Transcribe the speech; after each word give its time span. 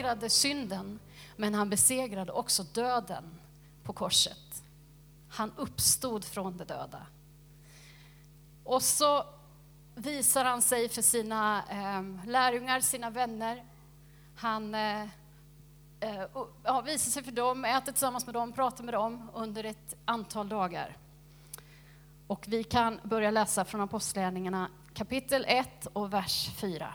besegrade 0.00 0.30
synden, 0.30 0.98
men 1.36 1.54
han 1.54 1.70
besegrade 1.70 2.32
också 2.32 2.62
döden 2.62 3.24
på 3.82 3.92
korset. 3.92 4.62
Han 5.28 5.52
uppstod 5.56 6.24
från 6.24 6.56
de 6.56 6.64
döda. 6.64 7.06
Och 8.64 8.82
så 8.82 9.24
visar 9.94 10.44
han 10.44 10.62
sig 10.62 10.88
för 10.88 11.02
sina 11.02 11.62
eh, 11.68 12.26
lärjungar, 12.26 12.80
sina 12.80 13.10
vänner. 13.10 13.64
Han 14.36 14.74
eh, 14.74 15.02
eh, 16.00 16.24
ja, 16.64 16.80
visar 16.80 17.10
sig 17.10 17.22
för 17.22 17.32
dem, 17.32 17.64
äter 17.64 17.92
tillsammans 17.92 18.26
med 18.26 18.34
dem, 18.34 18.52
pratar 18.52 18.84
med 18.84 18.94
dem 18.94 19.30
under 19.34 19.64
ett 19.64 19.96
antal 20.04 20.48
dagar. 20.48 20.96
Och 22.26 22.44
vi 22.48 22.64
kan 22.64 23.00
börja 23.02 23.30
läsa 23.30 23.64
från 23.64 23.80
Apostlagärningarna 23.80 24.68
kapitel 24.94 25.44
1 25.48 25.86
och 25.92 26.12
vers 26.12 26.50
4. 26.56 26.94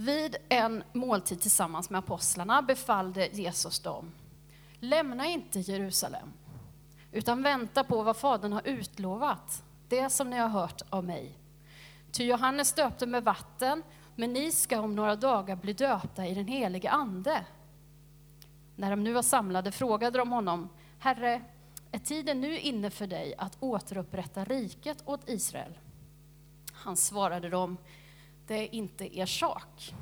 Vid 0.00 0.36
en 0.48 0.82
måltid 0.92 1.40
tillsammans 1.40 1.90
med 1.90 1.98
apostlarna 1.98 2.62
befallde 2.62 3.26
Jesus 3.26 3.80
dem, 3.80 4.12
lämna 4.78 5.26
inte 5.26 5.60
Jerusalem, 5.60 6.32
utan 7.12 7.42
vänta 7.42 7.84
på 7.84 8.02
vad 8.02 8.16
Fadern 8.16 8.52
har 8.52 8.62
utlovat, 8.68 9.62
det 9.88 10.10
som 10.10 10.30
ni 10.30 10.38
har 10.38 10.48
hört 10.48 10.82
av 10.90 11.04
mig. 11.04 11.38
Ty 12.12 12.24
Johannes 12.24 12.72
döpte 12.72 13.06
med 13.06 13.24
vatten, 13.24 13.82
men 14.16 14.32
ni 14.32 14.52
ska 14.52 14.80
om 14.80 14.94
några 14.94 15.16
dagar 15.16 15.56
bli 15.56 15.72
döpta 15.72 16.26
i 16.26 16.34
den 16.34 16.48
helige 16.48 16.90
Ande. 16.90 17.44
När 18.76 18.90
de 18.90 19.04
nu 19.04 19.12
var 19.12 19.22
samlade 19.22 19.72
frågade 19.72 20.18
de 20.18 20.32
honom, 20.32 20.68
Herre, 20.98 21.42
är 21.92 21.98
tiden 21.98 22.40
nu 22.40 22.58
inne 22.58 22.90
för 22.90 23.06
dig 23.06 23.34
att 23.38 23.56
återupprätta 23.60 24.44
riket 24.44 25.02
åt 25.04 25.28
Israel? 25.28 25.78
Han 26.72 26.96
svarade 26.96 27.48
dem, 27.48 27.76
det 28.50 28.58
är 28.58 28.74
inte 28.74 29.18
er 29.18 29.26
sak 29.26 29.94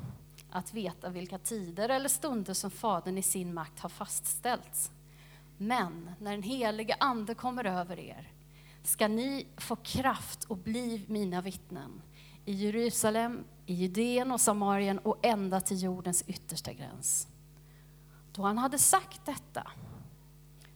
att 0.49 0.73
veta 0.73 1.09
vilka 1.09 1.37
tider 1.37 1.89
eller 1.89 2.09
stunder 2.09 2.53
som 2.53 2.71
Fadern 2.71 3.17
i 3.17 3.21
sin 3.21 3.53
makt 3.53 3.79
har 3.79 3.89
fastställt. 3.89 4.91
Men 5.57 6.11
när 6.19 6.31
den 6.31 6.43
helige 6.43 6.95
Ande 6.99 7.35
kommer 7.35 7.65
över 7.65 7.99
er 7.99 8.31
ska 8.83 9.07
ni 9.07 9.47
få 9.57 9.75
kraft 9.75 10.43
och 10.43 10.57
bli 10.57 11.05
mina 11.07 11.41
vittnen 11.41 12.01
i 12.45 12.53
Jerusalem, 12.53 13.43
i 13.65 13.73
Judeen 13.73 14.31
och 14.31 14.41
Samarien 14.41 14.99
och 14.99 15.25
ända 15.25 15.61
till 15.61 15.83
jordens 15.83 16.23
yttersta 16.27 16.73
gräns. 16.73 17.27
Då 18.31 18.41
han 18.41 18.57
hade 18.57 18.79
sagt 18.79 19.25
detta 19.25 19.71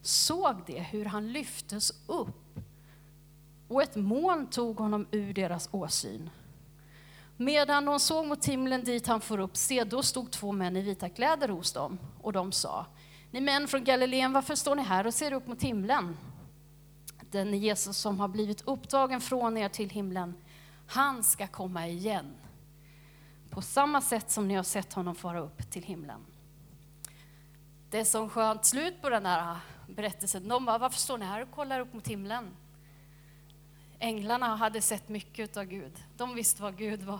såg 0.01 0.55
de 0.67 0.79
hur 0.79 1.05
han 1.05 1.31
lyftes 1.31 2.03
upp 2.07 2.59
och 3.67 3.83
ett 3.83 3.95
moln 3.95 4.47
tog 4.47 4.79
honom 4.79 5.07
ur 5.11 5.33
deras 5.33 5.69
åsyn. 5.71 6.29
Medan 7.37 7.85
de 7.85 7.99
såg 7.99 8.27
mot 8.27 8.45
himlen 8.45 8.83
dit 8.83 9.07
han 9.07 9.21
for 9.21 9.39
upp, 9.39 9.57
se, 9.57 9.83
då 9.83 10.03
stod 10.03 10.31
två 10.31 10.51
män 10.51 10.77
i 10.77 10.81
vita 10.81 11.09
kläder 11.09 11.49
hos 11.49 11.73
dem, 11.73 11.99
och 12.21 12.33
de 12.33 12.51
sa, 12.51 12.85
ni 13.31 13.41
män 13.41 13.67
från 13.67 13.83
Galileen, 13.83 14.33
varför 14.33 14.55
står 14.55 14.75
ni 14.75 14.83
här 14.83 15.07
och 15.07 15.13
ser 15.13 15.33
upp 15.33 15.47
mot 15.47 15.61
himlen? 15.61 16.17
Den 17.31 17.53
Jesus 17.53 17.97
som 17.97 18.19
har 18.19 18.27
blivit 18.27 18.61
upptagen 18.61 19.21
från 19.21 19.57
er 19.57 19.69
till 19.69 19.89
himlen, 19.89 20.33
han 20.87 21.23
ska 21.23 21.47
komma 21.47 21.87
igen. 21.87 22.33
På 23.49 23.61
samma 23.61 24.01
sätt 24.01 24.31
som 24.31 24.47
ni 24.47 24.53
har 24.53 24.63
sett 24.63 24.93
honom 24.93 25.15
fara 25.15 25.39
upp 25.39 25.71
till 25.71 25.83
himlen. 25.83 26.19
Det 27.89 27.99
är 27.99 28.03
så 28.03 28.29
skönt 28.29 28.65
slut 28.65 29.01
på 29.01 29.09
den 29.09 29.25
här 29.25 29.57
berättelsen. 29.87 30.47
De 30.47 30.65
bara, 30.65 30.77
varför 30.77 30.99
står 30.99 31.17
ni 31.17 31.25
här 31.25 31.41
och 31.41 31.51
kollar 31.51 31.79
upp 31.79 31.93
mot 31.93 32.07
himlen? 32.07 32.51
Änglarna 34.03 34.55
hade 34.55 34.81
sett 34.81 35.09
mycket 35.09 35.57
av 35.57 35.63
Gud. 35.63 36.03
De 36.17 36.35
visste 36.35 36.61
vad 36.61 36.77
Gud 36.77 37.01
var, 37.03 37.19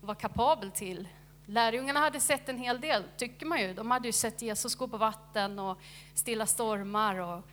var 0.00 0.14
kapabel 0.14 0.70
till. 0.70 1.08
Lärjungarna 1.46 2.00
hade 2.00 2.20
sett 2.20 2.48
en 2.48 2.58
hel 2.58 2.80
del, 2.80 3.04
tycker 3.16 3.46
man 3.46 3.60
ju. 3.60 3.74
De 3.74 3.90
hade 3.90 4.08
ju 4.08 4.12
sett 4.12 4.42
Jesus 4.42 4.74
gå 4.74 4.88
på 4.88 4.96
vatten 4.96 5.58
och 5.58 5.78
stilla 6.14 6.46
stormar 6.46 7.14
och 7.18 7.48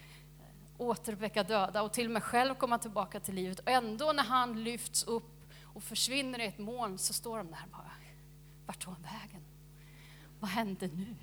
återuppväcka 0.78 1.44
döda 1.44 1.82
och 1.82 1.94
till 1.94 2.06
och 2.06 2.12
med 2.12 2.24
själv 2.24 2.56
komma 2.56 2.78
tillbaka 2.78 3.20
till 3.20 3.36
livet. 3.36 3.60
Och 3.60 3.70
ändå 3.70 4.12
när 4.12 4.24
han 4.24 4.64
lyfts 4.64 5.04
upp 5.04 5.52
och 5.64 5.84
försvinner 5.84 6.40
i 6.40 6.46
ett 6.46 6.60
moln 6.60 6.98
så 6.98 7.14
står 7.14 7.38
de 7.38 7.48
där 7.48 7.66
bara, 7.72 7.92
vart 8.66 8.80
tog 8.80 8.94
han 8.94 9.04
vägen? 9.04 9.42
Vad 10.40 10.50
hände 10.50 10.88
nu? 10.88 11.16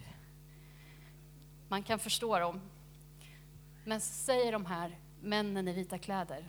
Man 1.69 1.83
kan 1.83 1.99
förstå 1.99 2.39
dem. 2.39 2.61
Men 3.85 4.01
säger 4.01 4.53
de 4.53 4.67
här 4.67 4.99
männen 5.21 5.69
i 5.69 5.73
vita 5.73 5.99
kläder, 5.99 6.49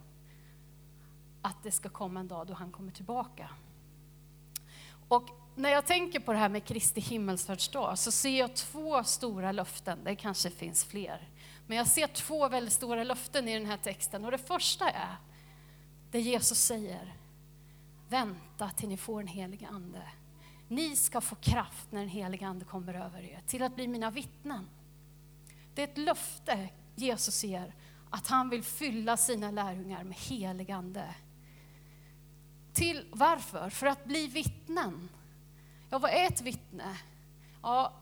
att 1.42 1.64
det 1.64 1.72
ska 1.72 1.90
komma 1.90 2.20
en 2.20 2.28
dag 2.28 2.48
då 2.48 2.54
han 2.54 2.72
kommer 2.72 2.92
tillbaka. 2.92 3.50
Och 5.08 5.30
när 5.56 5.70
jag 5.70 5.86
tänker 5.86 6.20
på 6.20 6.32
det 6.32 6.38
här 6.38 6.50
med 6.50 6.66
Kristi 6.66 7.02
himmelsfärdsdag 7.02 8.00
så 8.00 8.12
ser 8.12 8.40
jag 8.40 8.56
två 8.56 9.04
stora 9.04 9.52
löften, 9.52 10.00
det 10.04 10.16
kanske 10.16 10.50
finns 10.50 10.86
fler. 10.86 11.30
Men 11.68 11.78
jag 11.78 11.88
ser 11.88 12.08
två 12.08 12.50
väldigt 12.50 12.74
stora 12.74 13.04
löften 13.04 13.48
i 13.48 13.54
den 13.54 13.66
här 13.66 13.78
texten. 13.78 14.26
Och 14.26 14.32
det 14.32 14.38
första 14.38 14.90
är 14.90 15.16
det 16.12 16.20
Jesus 16.20 16.60
säger, 16.60 17.16
vänta 18.10 18.70
till 18.70 18.90
ni 18.90 18.98
får 18.98 19.20
en 19.22 19.28
helig 19.28 19.66
ande. 19.72 20.02
Ni 20.68 20.96
ska 20.96 21.22
få 21.22 21.36
kraft 21.36 21.92
när 21.92 22.00
den 22.00 22.10
heliga 22.10 22.48
ande 22.48 22.66
kommer 22.66 22.94
över 22.94 23.22
er, 23.22 23.42
till 23.48 23.64
att 23.64 23.76
bli 23.76 23.88
mina 23.88 24.12
vittnen. 24.12 24.70
Det 25.74 25.82
är 25.82 25.88
ett 25.88 25.98
löfte 25.98 26.70
Jesus 26.96 27.44
ger, 27.44 27.76
att 28.10 28.28
han 28.28 28.50
vill 28.50 28.64
fylla 28.64 29.18
sina 29.18 29.52
lärjungar 29.52 30.04
med 30.04 30.18
helig 30.18 30.72
ande. 30.72 31.16
Till, 32.80 33.06
varför? 33.12 33.70
För 33.70 33.88
att 33.88 34.06
bli 34.06 34.28
vittnen. 34.28 35.10
Ja, 35.90 36.00
vad 36.00 36.12
är 36.12 36.28
ett 36.28 36.42
vittne? 36.42 36.98
Ja, 37.62 37.94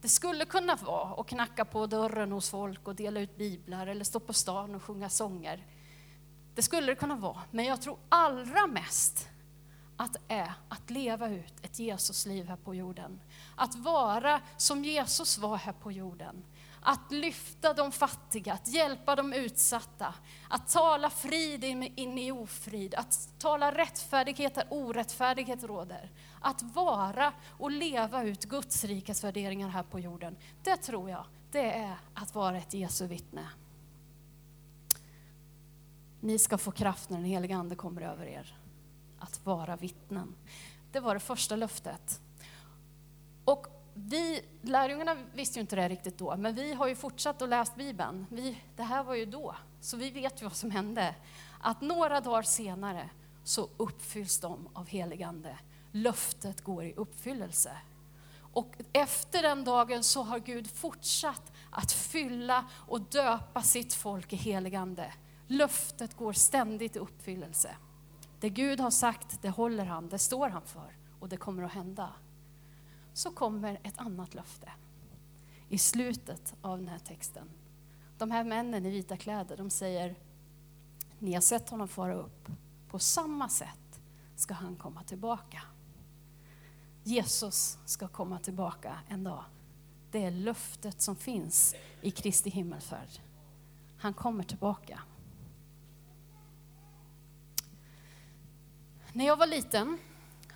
det 0.00 0.08
skulle 0.08 0.44
kunna 0.44 0.74
vara 0.76 1.20
att 1.20 1.26
knacka 1.26 1.64
på 1.64 1.86
dörren 1.86 2.32
hos 2.32 2.50
folk 2.50 2.88
och 2.88 2.94
dela 2.94 3.20
ut 3.20 3.36
biblar 3.36 3.86
eller 3.86 4.04
stå 4.04 4.20
på 4.20 4.32
stan 4.32 4.74
och 4.74 4.82
sjunga 4.82 5.08
sånger. 5.08 5.66
Det 6.54 6.62
skulle 6.62 6.86
det 6.86 6.94
kunna 6.94 7.16
vara, 7.16 7.42
men 7.50 7.64
jag 7.64 7.82
tror 7.82 7.98
allra 8.08 8.66
mest 8.66 9.28
att 9.96 10.12
det 10.12 10.34
är 10.34 10.52
att 10.68 10.90
leva 10.90 11.28
ut 11.28 11.54
ett 11.62 11.78
Jesusliv 11.78 12.48
här 12.48 12.56
på 12.56 12.74
jorden. 12.74 13.20
Att 13.54 13.74
vara 13.74 14.40
som 14.56 14.84
Jesus 14.84 15.38
var 15.38 15.56
här 15.56 15.72
på 15.72 15.92
jorden. 15.92 16.44
Att 16.88 17.12
lyfta 17.12 17.74
de 17.74 17.92
fattiga, 17.92 18.52
att 18.52 18.68
hjälpa 18.68 19.16
de 19.16 19.32
utsatta, 19.32 20.14
att 20.48 20.68
tala 20.68 21.10
frid 21.10 21.64
in 21.64 22.18
i 22.18 22.32
ofrid, 22.32 22.94
att 22.94 23.28
tala 23.38 23.74
rättfärdighet 23.74 24.54
där 24.54 24.66
orättfärdighet 24.70 25.64
råder. 25.64 26.10
Att 26.40 26.62
vara 26.62 27.32
och 27.58 27.70
leva 27.70 28.24
ut 28.24 28.44
Guds 28.44 28.84
rikes 28.84 29.24
värderingar 29.24 29.68
här 29.68 29.82
på 29.82 30.00
jorden. 30.00 30.36
Det 30.62 30.76
tror 30.76 31.10
jag, 31.10 31.24
det 31.50 31.72
är 31.72 31.96
att 32.14 32.34
vara 32.34 32.58
ett 32.58 32.74
Jesu 32.74 33.06
vittne. 33.06 33.48
Ni 36.20 36.38
ska 36.38 36.58
få 36.58 36.70
kraft 36.70 37.10
när 37.10 37.16
den 37.16 37.26
heliga 37.26 37.56
Ande 37.56 37.76
kommer 37.76 38.02
över 38.02 38.26
er. 38.26 38.56
Att 39.18 39.40
vara 39.44 39.76
vittnen. 39.76 40.34
Det 40.92 41.00
var 41.00 41.14
det 41.14 41.20
första 41.20 41.56
löftet. 41.56 42.20
Vi, 43.98 44.42
lärjungarna 44.62 45.16
visste 45.34 45.58
ju 45.58 45.60
inte 45.60 45.76
det 45.76 45.88
riktigt 45.88 46.18
då, 46.18 46.36
men 46.36 46.54
vi 46.54 46.74
har 46.74 46.88
ju 46.88 46.94
fortsatt 46.94 47.42
att 47.42 47.48
läsa 47.48 47.72
Bibeln. 47.76 48.26
Vi, 48.30 48.62
det 48.76 48.82
här 48.82 49.04
var 49.04 49.14
ju 49.14 49.26
då, 49.26 49.56
så 49.80 49.96
vi 49.96 50.10
vet 50.10 50.42
ju 50.42 50.44
vad 50.44 50.56
som 50.56 50.70
hände. 50.70 51.14
Att 51.60 51.80
några 51.80 52.20
dagar 52.20 52.42
senare 52.42 53.10
så 53.44 53.68
uppfylls 53.76 54.40
de 54.40 54.68
av 54.72 54.86
heligande. 54.86 55.58
Löftet 55.92 56.64
går 56.64 56.84
i 56.84 56.94
uppfyllelse. 56.94 57.70
Och 58.52 58.74
efter 58.92 59.42
den 59.42 59.64
dagen 59.64 60.04
så 60.04 60.22
har 60.22 60.38
Gud 60.38 60.70
fortsatt 60.70 61.52
att 61.70 61.92
fylla 61.92 62.64
och 62.88 63.00
döpa 63.00 63.62
sitt 63.62 63.94
folk 63.94 64.32
i 64.32 64.36
heligande. 64.36 65.12
Löftet 65.46 66.16
går 66.16 66.32
ständigt 66.32 66.96
i 66.96 66.98
uppfyllelse. 66.98 67.70
Det 68.40 68.48
Gud 68.48 68.80
har 68.80 68.90
sagt, 68.90 69.42
det 69.42 69.50
håller 69.50 69.84
han, 69.84 70.08
det 70.08 70.18
står 70.18 70.48
han 70.48 70.62
för 70.62 70.96
och 71.20 71.28
det 71.28 71.36
kommer 71.36 71.62
att 71.62 71.72
hända 71.72 72.12
så 73.16 73.30
kommer 73.30 73.80
ett 73.82 73.98
annat 73.98 74.34
löfte 74.34 74.72
i 75.68 75.78
slutet 75.78 76.54
av 76.60 76.78
den 76.78 76.88
här 76.88 76.98
texten. 76.98 77.50
De 78.18 78.30
här 78.30 78.44
männen 78.44 78.86
i 78.86 78.90
vita 78.90 79.16
kläder, 79.16 79.56
de 79.56 79.70
säger, 79.70 80.16
ni 81.18 81.34
har 81.34 81.40
sett 81.40 81.70
honom 81.70 81.88
fara 81.88 82.14
upp. 82.14 82.48
På 82.90 82.98
samma 82.98 83.48
sätt 83.48 84.00
ska 84.36 84.54
han 84.54 84.76
komma 84.76 85.02
tillbaka. 85.02 85.62
Jesus 87.02 87.78
ska 87.84 88.08
komma 88.08 88.38
tillbaka 88.38 88.98
en 89.08 89.24
dag. 89.24 89.44
Det 90.10 90.24
är 90.24 90.30
löftet 90.30 91.00
som 91.00 91.16
finns 91.16 91.74
i 92.00 92.10
Kristi 92.10 92.50
himmelfärd. 92.50 93.10
Han 93.98 94.14
kommer 94.14 94.44
tillbaka. 94.44 95.00
När 99.12 99.26
jag 99.26 99.36
var 99.36 99.46
liten 99.46 99.98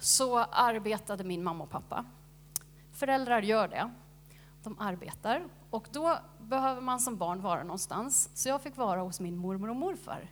så 0.01 0.39
arbetade 0.39 1.25
min 1.25 1.43
mamma 1.43 1.65
och 1.65 1.71
pappa. 1.71 2.05
Föräldrar 3.01 3.43
gör 3.43 3.69
det. 3.69 3.91
De 4.63 4.79
arbetar 4.79 5.49
och 5.71 5.89
då 5.93 6.19
behöver 6.41 6.81
man 6.81 7.01
som 7.01 7.17
barn 7.17 7.43
vara 7.43 7.63
någonstans. 7.63 8.31
Så 8.35 8.49
jag 8.49 8.63
fick 8.63 8.77
vara 8.77 9.01
hos 9.01 9.21
min 9.21 9.37
mormor 9.37 9.71
och 9.71 9.77
morfar. 9.77 10.31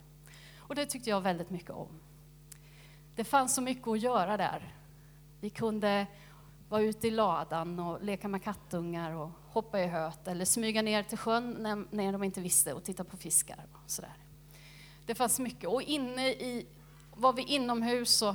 Och 0.58 0.74
det 0.74 0.86
tyckte 0.86 1.10
jag 1.10 1.20
väldigt 1.20 1.50
mycket 1.50 1.70
om. 1.70 1.88
Det 3.14 3.24
fanns 3.24 3.54
så 3.54 3.62
mycket 3.62 3.88
att 3.88 4.00
göra 4.00 4.36
där. 4.36 4.74
Vi 5.40 5.50
kunde 5.50 6.06
vara 6.68 6.82
ute 6.82 7.08
i 7.08 7.10
ladan 7.10 7.78
och 7.78 8.04
leka 8.04 8.28
med 8.28 8.42
kattungar 8.42 9.12
och 9.14 9.30
hoppa 9.48 9.80
i 9.80 9.86
höet 9.86 10.28
eller 10.28 10.44
smyga 10.44 10.82
ner 10.82 11.02
till 11.02 11.18
sjön 11.18 11.56
när, 11.58 11.84
när 11.90 12.12
de 12.12 12.22
inte 12.22 12.40
visste 12.40 12.72
och 12.72 12.84
titta 12.84 13.04
på 13.04 13.16
fiskar. 13.16 13.66
Och 13.72 13.90
sådär. 13.90 14.16
Det 15.06 15.14
fanns 15.14 15.38
mycket. 15.38 15.68
Och 15.68 15.82
inne 15.82 16.28
i, 16.28 16.66
var 17.14 17.32
vi 17.32 17.42
inomhus 17.42 18.22
och 18.22 18.34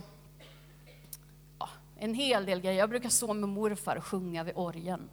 en 2.04 2.14
hel 2.14 2.46
del 2.46 2.62
grejer. 2.62 2.80
Jag 2.80 2.90
brukar 2.90 3.10
stå 3.10 3.34
med 3.34 3.50
morfar 3.50 3.96
och 3.96 4.06
sjunga 4.06 4.44
vid 4.44 4.54
orgeln. 4.58 5.10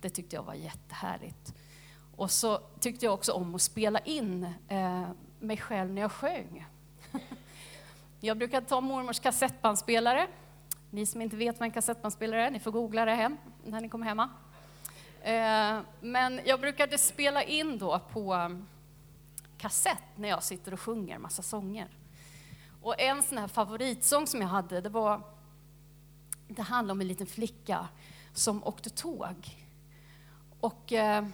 Det 0.00 0.10
tyckte 0.10 0.36
jag 0.36 0.42
var 0.42 0.54
jättehärligt. 0.54 1.54
Och 2.16 2.30
så 2.30 2.58
tyckte 2.80 3.04
jag 3.04 3.14
också 3.14 3.32
om 3.32 3.54
att 3.54 3.62
spela 3.62 3.98
in 3.98 4.44
eh, 4.68 5.08
mig 5.40 5.56
själv 5.56 5.90
när 5.90 6.02
jag 6.02 6.12
sjöng. 6.12 6.66
jag 8.20 8.38
brukar 8.38 8.60
ta 8.60 8.80
mormors 8.80 9.20
kassettbandspelare. 9.20 10.26
Ni 10.90 11.06
som 11.06 11.22
inte 11.22 11.36
vet 11.36 11.60
vad 11.60 11.66
en 11.66 11.72
kassettbandspelare 11.72 12.46
är, 12.46 12.50
ni 12.50 12.60
får 12.60 12.72
googla 12.72 13.04
det 13.04 13.14
hem 13.14 13.36
när 13.64 13.80
ni 13.80 13.88
kommer 13.88 14.06
hemma. 14.06 14.28
Eh, 15.22 15.80
men 16.00 16.40
jag 16.44 16.60
brukade 16.60 16.98
spela 16.98 17.42
in 17.42 17.78
då 17.78 18.00
på 18.12 18.34
mm, 18.34 18.66
kassett 19.58 20.16
när 20.16 20.28
jag 20.28 20.42
sitter 20.42 20.72
och 20.72 20.80
sjunger 20.80 21.18
massa 21.18 21.42
sånger. 21.42 21.88
Och 22.82 23.00
en 23.00 23.22
sån 23.22 23.38
här 23.38 23.48
favoritsång 23.48 24.26
som 24.26 24.40
jag 24.40 24.48
hade, 24.48 24.80
det 24.80 24.88
var 24.88 25.22
det 26.50 26.62
handlade 26.62 26.92
om 26.92 27.00
en 27.00 27.08
liten 27.08 27.26
flicka 27.26 27.88
som 28.32 28.64
åkte 28.64 28.90
tåg. 28.90 29.66
Och 30.60 30.92
eh, 30.92 31.24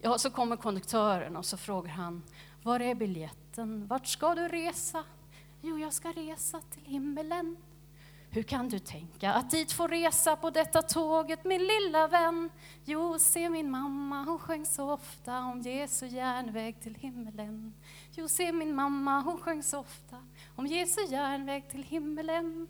ja, 0.00 0.18
så 0.18 0.30
kommer 0.30 0.56
konduktören 0.56 1.36
och 1.36 1.46
så 1.46 1.56
frågar 1.56 1.92
han, 1.92 2.22
var 2.62 2.80
är 2.80 2.94
biljetten? 2.94 3.86
Vart 3.86 4.06
ska 4.06 4.34
du 4.34 4.48
resa? 4.48 5.04
Jo, 5.60 5.78
jag 5.78 5.92
ska 5.92 6.08
resa 6.08 6.60
till 6.60 6.84
himmelen. 6.84 7.56
Hur 8.34 8.42
kan 8.42 8.68
du 8.68 8.78
tänka 8.78 9.32
att 9.32 9.50
dit 9.50 9.72
få 9.72 9.86
resa 9.86 10.36
på 10.36 10.50
detta 10.50 10.82
tåget, 10.82 11.44
min 11.44 11.60
lilla 11.60 12.08
vän? 12.08 12.50
Jo, 12.84 13.18
se 13.18 13.50
min 13.50 13.70
mamma, 13.70 14.24
hon 14.24 14.38
sjöng 14.38 14.66
så 14.66 14.90
ofta 14.90 15.38
om 15.38 15.60
Jesu 15.60 16.06
järnväg 16.06 16.80
till 16.82 16.94
himmelen. 16.94 17.74
Jo, 18.12 18.28
se 18.28 18.52
min 18.52 18.74
mamma, 18.74 19.20
hon 19.20 19.38
sjöng 19.38 19.62
så 19.62 19.78
ofta 19.78 20.16
om 20.56 20.66
Jesu 20.66 21.00
järnväg 21.08 21.68
till 21.70 21.82
himmelen. 21.82 22.68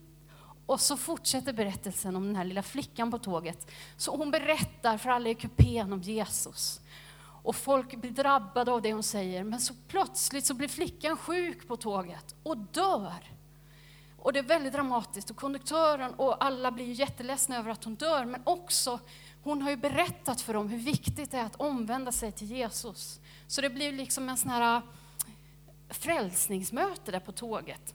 Och 0.66 0.80
så 0.80 0.96
fortsätter 0.96 1.52
berättelsen 1.52 2.16
om 2.16 2.26
den 2.26 2.36
här 2.36 2.44
lilla 2.44 2.62
flickan 2.62 3.10
på 3.10 3.18
tåget. 3.18 3.70
Så 3.96 4.16
hon 4.16 4.30
berättar 4.30 4.98
för 4.98 5.10
alla 5.10 5.28
i 5.28 5.34
kupén 5.34 5.92
om 5.92 6.02
Jesus. 6.02 6.80
Och 7.42 7.56
folk 7.56 7.94
blir 7.96 8.10
drabbade 8.10 8.72
av 8.72 8.82
det 8.82 8.92
hon 8.92 9.02
säger, 9.02 9.44
men 9.44 9.60
så 9.60 9.74
plötsligt 9.88 10.46
så 10.46 10.54
blir 10.54 10.68
flickan 10.68 11.16
sjuk 11.16 11.68
på 11.68 11.76
tåget 11.76 12.34
och 12.42 12.56
dör. 12.56 13.32
Och 14.16 14.32
det 14.32 14.38
är 14.38 14.42
väldigt 14.42 14.72
dramatiskt 14.72 15.30
och 15.30 15.36
konduktören 15.36 16.14
och 16.14 16.44
alla 16.44 16.70
blir 16.70 16.92
jätteledsna 16.92 17.56
över 17.56 17.70
att 17.70 17.84
hon 17.84 17.94
dör, 17.94 18.24
men 18.24 18.42
också 18.44 19.00
hon 19.42 19.62
har 19.62 19.70
ju 19.70 19.76
berättat 19.76 20.40
för 20.40 20.54
dem 20.54 20.68
hur 20.68 20.78
viktigt 20.78 21.30
det 21.30 21.38
är 21.38 21.44
att 21.44 21.56
omvända 21.56 22.12
sig 22.12 22.32
till 22.32 22.50
Jesus. 22.50 23.20
Så 23.46 23.60
det 23.60 23.70
blir 23.70 23.92
liksom 23.92 24.28
en 24.28 24.36
sån 24.36 24.50
här 24.50 24.76
äh, 24.76 24.82
frälsningsmöte 25.88 27.12
där 27.12 27.20
på 27.20 27.32
tåget. 27.32 27.94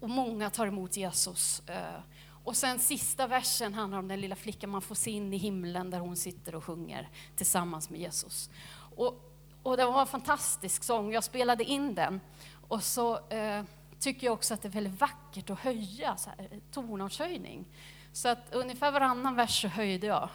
Och 0.00 0.10
många 0.10 0.50
tar 0.50 0.66
emot 0.66 0.96
Jesus. 0.96 1.62
Eh. 1.66 2.00
Och 2.44 2.56
sen 2.56 2.78
sista 2.78 3.26
versen 3.26 3.74
handlar 3.74 3.98
om 3.98 4.08
den 4.08 4.20
lilla 4.20 4.36
flickan 4.36 4.70
man 4.70 4.82
får 4.82 4.94
se 4.94 5.10
in 5.10 5.34
i 5.34 5.36
himlen 5.36 5.90
där 5.90 5.98
hon 5.98 6.16
sitter 6.16 6.54
och 6.54 6.64
sjunger 6.64 7.08
tillsammans 7.36 7.90
med 7.90 8.00
Jesus. 8.00 8.50
Och, 8.96 9.32
och 9.62 9.76
det 9.76 9.84
var 9.84 10.00
en 10.00 10.06
fantastisk 10.06 10.84
sång, 10.84 11.12
jag 11.12 11.24
spelade 11.24 11.64
in 11.64 11.94
den. 11.94 12.20
Och 12.68 12.82
så 12.82 13.28
eh, 13.28 13.62
tycker 13.98 14.26
jag 14.26 14.34
också 14.34 14.54
att 14.54 14.62
det 14.62 14.68
är 14.68 14.72
väldigt 14.72 15.00
vackert 15.00 15.50
att 15.50 15.58
höja, 15.58 16.16
så 16.16 16.30
här, 16.30 16.48
eh, 16.50 16.58
tonartshöjning. 16.72 17.64
Så 18.12 18.28
att 18.28 18.54
ungefär 18.54 18.92
varannan 18.92 19.36
vers 19.36 19.62
så 19.62 19.68
höjde 19.68 20.06
jag. 20.06 20.28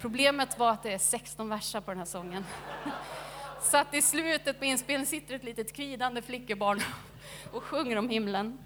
Problemet 0.00 0.58
var 0.58 0.70
att 0.70 0.82
det 0.82 0.92
är 0.92 0.98
16 0.98 1.48
verser 1.48 1.80
på 1.80 1.90
den 1.90 1.98
här 1.98 2.06
sången. 2.06 2.44
Så 3.62 3.76
att 3.76 3.94
i 3.94 4.02
slutet 4.02 4.58
på 4.58 4.64
inspelningen 4.64 5.06
sitter 5.06 5.34
ett 5.34 5.44
litet 5.44 5.72
kvidande 5.72 6.22
flickebarn 6.22 6.80
och 7.52 7.62
sjunger 7.62 7.96
om 7.96 8.08
himlen. 8.08 8.58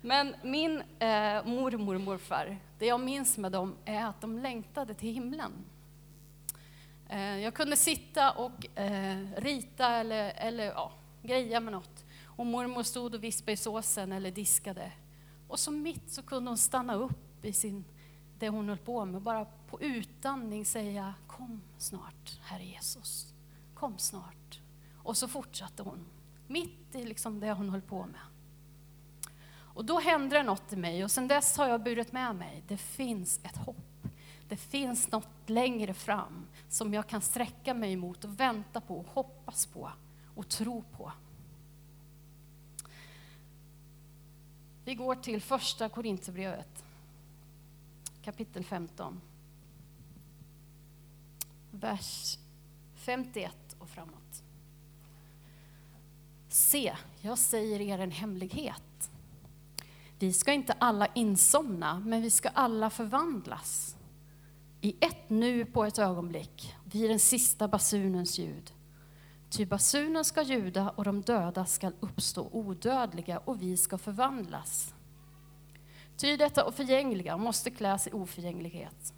Men 0.00 0.34
min 0.42 0.82
eh, 0.98 1.44
mormor 1.44 1.94
och 1.94 2.00
morfar, 2.00 2.58
det 2.78 2.86
jag 2.86 3.00
minns 3.00 3.38
med 3.38 3.52
dem 3.52 3.76
är 3.84 4.04
att 4.04 4.20
de 4.20 4.38
längtade 4.38 4.94
till 4.94 5.14
himlen. 5.14 5.52
Eh, 7.08 7.38
jag 7.38 7.54
kunde 7.54 7.76
sitta 7.76 8.30
och 8.30 8.78
eh, 8.78 9.26
rita 9.36 9.88
eller, 9.88 10.32
eller 10.36 10.64
ja, 10.64 10.92
greja 11.22 11.60
med 11.60 11.72
något. 11.72 12.04
Och 12.24 12.46
mormor 12.46 12.82
stod 12.82 13.14
och 13.14 13.24
vispade 13.24 13.52
i 13.52 13.56
såsen 13.56 14.12
eller 14.12 14.30
diskade. 14.30 14.92
Och 15.48 15.58
så 15.58 15.70
mitt 15.70 16.10
så 16.10 16.22
kunde 16.22 16.50
hon 16.50 16.58
stanna 16.58 16.94
upp 16.94 17.44
i 17.44 17.52
sin, 17.52 17.84
det 18.38 18.48
hon 18.48 18.68
höll 18.68 18.78
på 18.78 19.04
med 19.04 19.14
och 19.14 19.22
bara 19.22 19.46
på 19.70 19.80
utandning 19.80 20.64
säga 20.64 21.14
Kom 21.26 21.62
snart, 21.78 22.38
Herre 22.42 22.64
Jesus. 22.64 23.34
Kom 23.74 23.98
snart. 23.98 24.60
Och 24.96 25.16
så 25.16 25.28
fortsatte 25.28 25.82
hon, 25.82 26.06
mitt 26.46 26.94
i 26.94 27.04
liksom 27.04 27.40
det 27.40 27.52
hon 27.52 27.70
höll 27.70 27.82
på 27.82 28.06
med. 28.06 28.20
Och 29.80 29.86
då 29.86 30.00
hände 30.00 30.36
det 30.36 30.42
något 30.42 30.72
i 30.72 30.76
mig 30.76 31.04
och 31.04 31.10
sedan 31.10 31.28
dess 31.28 31.56
har 31.56 31.68
jag 31.68 31.82
burit 31.82 32.12
med 32.12 32.36
mig, 32.36 32.62
det 32.68 32.76
finns 32.76 33.40
ett 33.42 33.56
hopp. 33.56 34.06
Det 34.48 34.56
finns 34.56 35.10
något 35.10 35.28
längre 35.46 35.94
fram 35.94 36.46
som 36.68 36.94
jag 36.94 37.06
kan 37.06 37.20
sträcka 37.20 37.74
mig 37.74 37.96
mot 37.96 38.24
och 38.24 38.40
vänta 38.40 38.80
på, 38.80 38.98
och 38.98 39.06
hoppas 39.06 39.66
på 39.66 39.90
och 40.34 40.48
tro 40.48 40.82
på. 40.82 41.12
Vi 44.84 44.94
går 44.94 45.14
till 45.14 45.42
första 45.42 45.88
Korinthierbrevet, 45.88 46.84
kapitel 48.22 48.64
15. 48.64 49.20
Vers 51.70 52.38
51 52.94 53.76
och 53.78 53.88
framåt. 53.88 54.42
Se, 56.48 56.96
jag 57.20 57.38
säger 57.38 57.80
er 57.80 57.98
en 57.98 58.10
hemlighet. 58.10 58.82
Vi 60.20 60.32
ska 60.32 60.52
inte 60.52 60.72
alla 60.72 61.06
insomna, 61.06 62.02
men 62.06 62.22
vi 62.22 62.30
ska 62.30 62.48
alla 62.48 62.90
förvandlas 62.90 63.96
i 64.80 64.96
ett 65.00 65.30
nu 65.30 65.64
på 65.64 65.84
ett 65.84 65.98
ögonblick, 65.98 66.74
vid 66.84 67.10
den 67.10 67.18
sista 67.18 67.68
basunens 67.68 68.38
ljud. 68.38 68.72
Ty 69.50 69.66
basunen 69.66 70.24
ska 70.24 70.42
ljuda 70.42 70.90
och 70.90 71.04
de 71.04 71.22
döda 71.22 71.64
ska 71.64 71.92
uppstå 72.00 72.48
odödliga 72.52 73.38
och 73.38 73.62
vi 73.62 73.76
ska 73.76 73.98
förvandlas. 73.98 74.94
Ty 76.16 76.36
detta 76.36 76.72
förgängliga 76.72 77.36
måste 77.36 77.70
kläs 77.70 78.06
i 78.06 78.10
oförgänglighet 78.12 79.14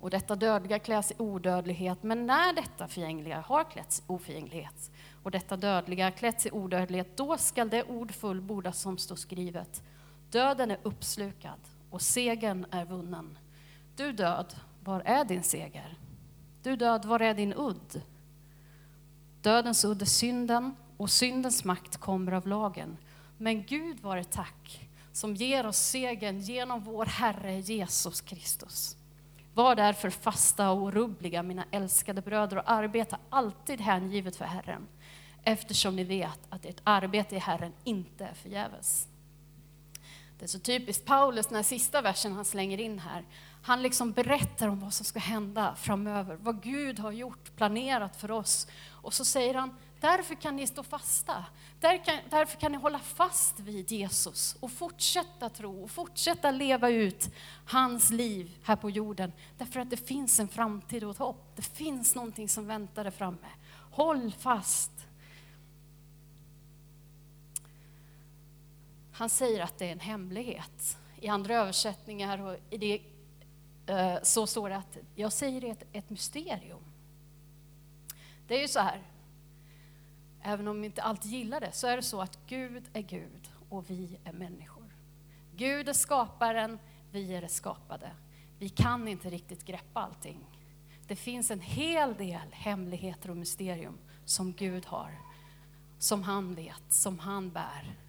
och 0.00 0.10
detta 0.10 0.36
dödliga 0.36 0.78
kläs 0.78 1.10
i 1.10 1.14
odödlighet. 1.18 2.02
Men 2.02 2.26
när 2.26 2.52
detta 2.52 2.88
förgängliga 2.88 3.40
har 3.40 3.64
klätts 3.70 4.00
i 4.00 4.02
oförgänglighet 4.06 4.90
och 5.24 5.30
detta 5.30 5.56
dödliga 5.56 6.10
klätts 6.10 6.46
i 6.46 6.50
odödlighet, 6.50 7.16
då 7.16 7.38
skall 7.38 7.70
det 7.70 7.84
ord 7.84 8.12
fullbordas 8.14 8.80
som 8.80 8.98
står 8.98 9.16
skrivet. 9.16 9.82
Döden 10.30 10.70
är 10.70 10.78
uppslukad 10.82 11.58
och 11.90 12.02
segern 12.02 12.66
är 12.70 12.84
vunnen. 12.84 13.38
Du 13.96 14.12
död, 14.12 14.54
var 14.84 15.00
är 15.00 15.24
din 15.24 15.42
seger? 15.42 15.98
Du 16.62 16.76
död, 16.76 17.04
var 17.04 17.20
är 17.20 17.34
din 17.34 17.54
udd? 17.56 18.02
Dödens 19.40 19.84
udd 19.84 20.02
är 20.02 20.06
synden 20.06 20.76
och 20.96 21.10
syndens 21.10 21.64
makt 21.64 21.96
kommer 21.96 22.32
av 22.32 22.46
lagen. 22.46 22.96
Men 23.38 23.64
Gud 23.64 24.00
var 24.00 24.16
ett 24.16 24.32
tack 24.32 24.88
som 25.12 25.34
ger 25.34 25.66
oss 25.66 25.78
segern 25.78 26.38
genom 26.38 26.80
vår 26.80 27.06
Herre 27.06 27.60
Jesus 27.60 28.20
Kristus. 28.20 28.96
Var 29.54 29.74
därför 29.74 30.10
fasta 30.10 30.70
och 30.70 30.82
orubbliga, 30.82 31.42
mina 31.42 31.64
älskade 31.70 32.22
bröder, 32.22 32.56
och 32.56 32.70
arbeta 32.70 33.18
alltid 33.30 33.80
hängivet 33.80 34.36
för 34.36 34.44
Herren, 34.44 34.86
eftersom 35.44 35.96
ni 35.96 36.04
vet 36.04 36.40
att 36.48 36.64
ert 36.64 36.80
arbete 36.84 37.36
i 37.36 37.38
Herren 37.38 37.72
inte 37.84 38.24
är 38.24 38.34
förgäves. 38.34 39.08
Det 40.38 40.44
är 40.44 40.48
så 40.48 40.58
typiskt 40.58 41.04
Paulus, 41.04 41.46
den 41.46 41.56
här 41.56 41.62
sista 41.62 42.02
versen 42.02 42.32
han 42.32 42.44
slänger 42.44 42.80
in 42.80 42.98
här. 42.98 43.24
Han 43.62 43.82
liksom 43.82 44.12
berättar 44.12 44.68
om 44.68 44.80
vad 44.80 44.94
som 44.94 45.04
ska 45.04 45.18
hända 45.18 45.74
framöver, 45.74 46.36
vad 46.36 46.62
Gud 46.62 46.98
har 46.98 47.12
gjort, 47.12 47.56
planerat 47.56 48.16
för 48.16 48.30
oss. 48.30 48.66
Och 48.90 49.14
så 49.14 49.24
säger 49.24 49.54
han, 49.54 49.76
Därför 50.04 50.34
kan 50.34 50.56
ni 50.56 50.66
stå 50.66 50.82
fasta. 50.82 51.44
Där 51.80 52.04
kan, 52.04 52.18
därför 52.30 52.60
kan 52.60 52.72
ni 52.72 52.78
hålla 52.78 52.98
fast 52.98 53.60
vid 53.60 53.92
Jesus 53.92 54.56
och 54.60 54.70
fortsätta 54.70 55.48
tro 55.48 55.84
och 55.84 55.90
fortsätta 55.90 56.50
leva 56.50 56.90
ut 56.90 57.34
hans 57.66 58.10
liv 58.10 58.56
här 58.62 58.76
på 58.76 58.90
jorden. 58.90 59.32
Därför 59.58 59.80
att 59.80 59.90
det 59.90 59.96
finns 59.96 60.40
en 60.40 60.48
framtid 60.48 61.04
och 61.04 61.10
ett 61.10 61.18
hopp. 61.18 61.52
Det 61.56 61.62
finns 61.62 62.14
någonting 62.14 62.48
som 62.48 62.66
väntar 62.66 63.04
där 63.04 63.10
framme. 63.10 63.48
Håll 63.90 64.32
fast. 64.38 64.90
Han 69.14 69.30
säger 69.30 69.60
att 69.60 69.78
det 69.78 69.88
är 69.88 69.92
en 69.92 70.00
hemlighet. 70.00 70.98
I 71.20 71.28
andra 71.28 71.54
översättningar 71.54 72.42
och 72.42 72.56
i 72.70 72.78
det, 72.78 73.02
eh, 73.92 74.22
så 74.22 74.46
står 74.46 74.68
det 74.68 74.76
att 74.76 74.98
jag 75.14 75.32
säger 75.32 75.60
det 75.60 75.68
är 75.68 75.72
ett, 75.72 75.86
ett 75.92 76.10
mysterium. 76.10 76.82
Det 78.46 78.54
är 78.56 78.60
ju 78.60 78.68
så 78.68 78.80
här, 78.80 79.02
även 80.42 80.68
om 80.68 80.80
vi 80.80 80.86
inte 80.86 81.02
alltid 81.02 81.32
gillar 81.32 81.60
det, 81.60 81.72
så 81.72 81.86
är 81.86 81.96
det 81.96 82.02
så 82.02 82.20
att 82.20 82.38
Gud 82.46 82.84
är 82.92 83.02
Gud 83.02 83.50
och 83.68 83.90
vi 83.90 84.18
är 84.24 84.32
människor. 84.32 84.96
Gud 85.56 85.88
är 85.88 85.92
skaparen, 85.92 86.78
vi 87.10 87.34
är 87.34 87.40
det 87.40 87.48
skapade. 87.48 88.10
Vi 88.58 88.68
kan 88.68 89.08
inte 89.08 89.30
riktigt 89.30 89.64
greppa 89.64 90.00
allting. 90.00 90.40
Det 91.06 91.16
finns 91.16 91.50
en 91.50 91.60
hel 91.60 92.14
del 92.14 92.52
hemligheter 92.52 93.30
och 93.30 93.36
mysterium 93.36 93.98
som 94.24 94.52
Gud 94.52 94.86
har, 94.86 95.20
som 95.98 96.22
han 96.22 96.54
vet, 96.54 96.82
som 96.88 97.18
han 97.18 97.50
bär. 97.50 98.03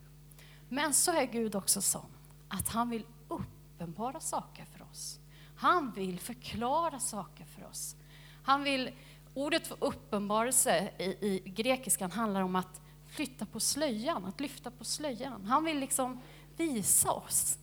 Men 0.70 0.94
så 0.94 1.12
är 1.12 1.26
Gud 1.26 1.56
också 1.56 1.82
sån 1.82 2.10
att 2.48 2.70
han 2.70 2.90
vill 2.90 3.06
uppenbara 3.28 4.20
saker 4.20 4.66
för 4.66 4.82
oss. 4.92 5.20
Han 5.56 5.92
vill 5.92 6.20
förklara 6.20 7.00
saker 7.00 7.46
för 7.46 7.66
oss. 7.66 7.96
Han 8.44 8.64
vill, 8.64 8.92
ordet 9.34 9.68
för 9.68 9.78
uppenbarelse 9.80 10.92
i, 11.00 11.04
i 11.04 11.42
grekiskan 11.46 12.12
handlar 12.12 12.42
om 12.42 12.56
att 12.56 12.82
flytta 13.08 13.46
på 13.46 13.60
slöjan, 13.60 14.26
att 14.26 14.40
lyfta 14.40 14.72
på 14.72 14.84
slöjan. 14.84 15.46
Han 15.46 15.64
vill 15.64 15.80
liksom 15.80 16.22
visa 16.58 17.12
oss 17.12 17.58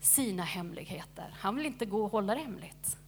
sina 0.00 0.42
hemligheter. 0.42 1.34
Han 1.38 1.56
vill 1.56 1.66
inte 1.66 1.86
gå 1.86 2.04
och 2.04 2.12
hålla 2.12 2.34
det 2.34 2.40
hemligt. 2.40 2.98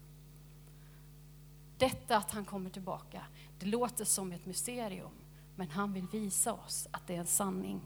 Detta 1.79 2.17
att 2.17 2.31
han 2.31 2.45
kommer 2.45 2.71
tillbaka, 2.71 3.23
det 3.59 3.67
låter 3.67 4.05
som 4.05 4.33
ett 4.33 4.47
mysterium, 4.47 5.11
men 5.57 5.71
han 5.71 5.93
vill 5.93 6.07
visa 6.07 6.53
oss 6.53 6.89
att 6.91 7.07
det 7.07 7.15
är 7.15 7.19
en 7.19 7.27
sanning. 7.27 7.81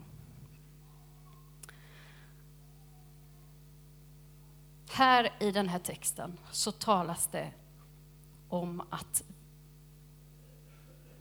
Här 4.91 5.33
i 5.41 5.51
den 5.51 5.69
här 5.69 5.79
texten 5.79 6.39
så 6.51 6.73
talas 6.73 7.27
det 7.27 7.51
om 8.49 8.83
att 8.91 9.23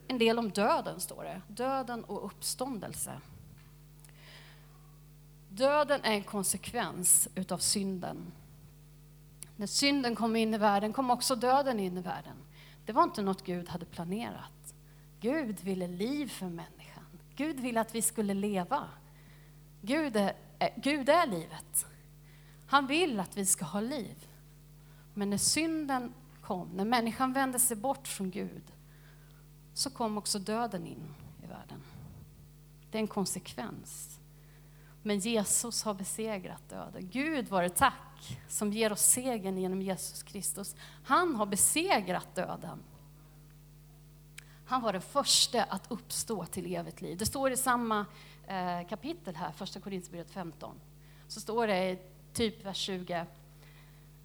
en 0.08 0.18
del 0.18 0.40
om 0.40 0.50
döden, 0.50 1.00
står 1.00 1.24
det. 1.24 1.42
Döden 1.48 2.04
och 2.04 2.26
uppståndelse. 2.26 3.22
Döden 5.50 6.02
är 6.04 6.12
en 6.12 6.24
konsekvens 6.24 7.28
utav 7.36 7.58
synden. 7.58 8.32
När 9.56 9.68
synden 9.68 10.16
kom 10.16 10.36
in 10.36 10.54
i 10.54 10.58
världen 10.58 10.94
kom 10.94 11.12
också 11.12 11.36
döden 11.36 11.80
in 11.80 11.98
i 11.98 12.02
världen. 12.02 12.36
Det 12.86 12.94
var 12.94 13.04
inte 13.04 13.22
något 13.22 13.46
Gud 13.46 13.70
hade 13.70 13.86
planerat. 13.86 14.74
Gud 15.20 15.60
ville 15.60 15.88
liv 15.88 16.28
för 16.28 16.46
människan. 16.46 17.04
Gud 17.36 17.60
ville 17.60 17.82
att 17.82 17.96
vi 17.96 18.02
skulle 18.02 18.34
leva. 18.34 18.84
Gud 19.82 20.16
är, 20.16 20.34
eh, 20.60 20.70
Gud 20.76 21.10
är 21.10 21.28
livet. 21.28 21.86
Han 22.68 22.88
vill 22.88 23.20
att 23.20 23.38
vi 23.38 23.46
ska 23.46 23.66
ha 23.66 23.82
liv. 23.82 24.28
Men 25.14 25.30
när 25.30 25.38
synden 25.38 26.14
kom, 26.42 26.70
när 26.70 26.86
människan 26.86 27.34
vände 27.34 27.60
sig 27.60 27.78
bort 27.78 28.08
från 28.08 28.32
Gud, 28.32 28.64
så 29.74 29.90
kom 29.90 30.18
också 30.18 30.40
döden 30.40 30.88
in 30.88 31.14
i 31.44 31.48
världen. 31.48 31.84
Det 32.92 32.98
är 32.98 33.02
en 33.02 33.08
konsekvens. 33.08 34.20
Men 35.04 35.20
Jesus 35.20 35.84
har 35.84 35.94
besegrat 35.94 36.70
döden. 36.70 37.10
Gud 37.10 37.50
var 37.50 37.64
det 37.64 37.70
tack 37.70 38.40
som 38.48 38.74
ger 38.74 38.92
oss 38.92 39.02
segern 39.02 39.58
genom 39.58 39.82
Jesus 39.82 40.24
Kristus. 40.24 40.76
Han 41.04 41.36
har 41.36 41.46
besegrat 41.46 42.36
döden. 42.36 42.84
Han 44.66 44.82
var 44.82 44.94
den 44.94 45.02
första 45.02 45.64
att 45.64 45.92
uppstå 45.92 46.46
till 46.46 46.76
evigt 46.76 47.02
liv. 47.02 47.18
Det 47.18 47.26
står 47.26 47.52
i 47.52 47.58
samma 47.58 48.06
eh, 48.48 48.88
kapitel 48.90 49.36
här, 49.36 49.52
första 49.52 49.80
Korinthierbrevet 49.80 50.32
15. 50.32 50.76
Så 51.28 51.40
står 51.40 51.68
det 51.68 52.17
typ 52.38 52.66
vers 52.66 52.78
20, 52.78 53.26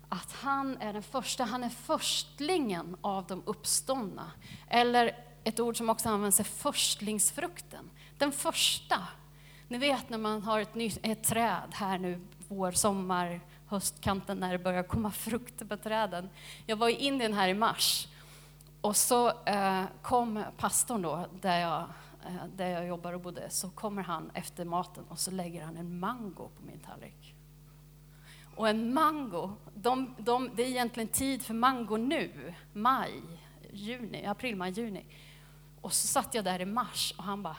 att 0.08 0.32
han 0.32 0.76
är 0.76 0.92
den 0.92 1.02
första, 1.02 1.44
han 1.44 1.64
är 1.64 1.68
förstlingen 1.68 2.96
av 3.00 3.26
de 3.26 3.42
uppståndna. 3.46 4.30
Eller 4.68 5.16
ett 5.44 5.60
ord 5.60 5.76
som 5.76 5.90
också 5.90 6.08
används 6.08 6.40
är 6.40 6.44
förstlingsfrukten. 6.44 7.90
Den 8.18 8.32
första. 8.32 8.98
Ni 9.68 9.78
vet 9.78 10.10
när 10.10 10.18
man 10.18 10.42
har 10.42 10.60
ett, 10.60 10.74
ny, 10.74 10.92
ett 11.02 11.24
träd 11.24 11.70
här 11.72 11.98
nu, 11.98 12.20
vår, 12.48 12.72
sommar, 12.72 13.40
höstkanten 13.66 14.38
när 14.38 14.52
det 14.52 14.58
börjar 14.58 14.82
komma 14.82 15.10
frukter 15.10 15.64
på 15.64 15.76
träden. 15.76 16.28
Jag 16.66 16.76
var 16.76 16.88
i 16.88 16.92
Indien 16.92 17.32
här 17.32 17.48
i 17.48 17.54
mars 17.54 18.08
och 18.80 18.96
så 18.96 19.28
eh, 19.44 19.84
kom 20.02 20.44
pastorn 20.56 21.02
då, 21.02 21.26
där 21.40 21.58
jag, 21.58 21.80
eh, 22.26 22.44
där 22.56 22.68
jag 22.68 22.86
jobbar 22.86 23.12
och 23.12 23.20
bodde, 23.20 23.50
så 23.50 23.70
kommer 23.70 24.02
han 24.02 24.30
efter 24.34 24.64
maten 24.64 25.04
och 25.08 25.18
så 25.18 25.30
lägger 25.30 25.64
han 25.64 25.76
en 25.76 25.98
mango 25.98 26.48
på 26.56 26.62
min 26.66 26.78
tallrik. 26.78 27.34
Och 28.56 28.68
en 28.68 28.94
mango, 28.94 29.52
de, 29.74 30.14
de, 30.18 30.50
det 30.54 30.62
är 30.62 30.66
egentligen 30.66 31.08
tid 31.08 31.42
för 31.42 31.54
mango 31.54 31.96
nu, 31.96 32.54
maj, 32.72 33.22
juni, 33.72 34.26
april, 34.26 34.56
maj, 34.56 34.72
juni. 34.72 35.04
Och 35.80 35.92
så 35.92 36.06
satt 36.06 36.34
jag 36.34 36.44
där 36.44 36.60
i 36.60 36.64
mars 36.64 37.14
och 37.18 37.24
han 37.24 37.42
bara, 37.42 37.56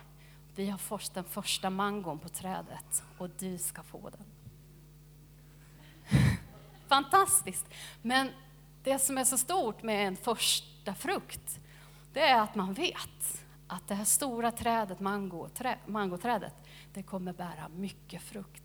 vi 0.55 0.69
har 0.69 0.77
fått 0.77 1.13
den 1.13 1.23
första 1.23 1.69
mangon 1.69 2.19
på 2.19 2.29
trädet 2.29 3.03
och 3.17 3.29
du 3.39 3.57
ska 3.57 3.83
få 3.83 4.09
den. 4.09 4.25
Fantastiskt! 6.87 7.65
Men 8.01 8.29
det 8.83 8.99
som 8.99 9.17
är 9.17 9.23
så 9.23 9.37
stort 9.37 9.83
med 9.83 10.07
en 10.07 10.15
första 10.15 10.93
frukt, 10.93 11.59
det 12.13 12.21
är 12.21 12.41
att 12.41 12.55
man 12.55 12.73
vet 12.73 13.43
att 13.67 13.87
det 13.87 13.95
här 13.95 14.05
stora 14.05 14.51
trädet, 14.51 14.99
mango, 14.99 15.49
trä, 15.49 15.77
mangoträdet, 15.85 16.53
det 16.93 17.03
kommer 17.03 17.33
bära 17.33 17.69
mycket 17.75 18.21
frukt. 18.21 18.62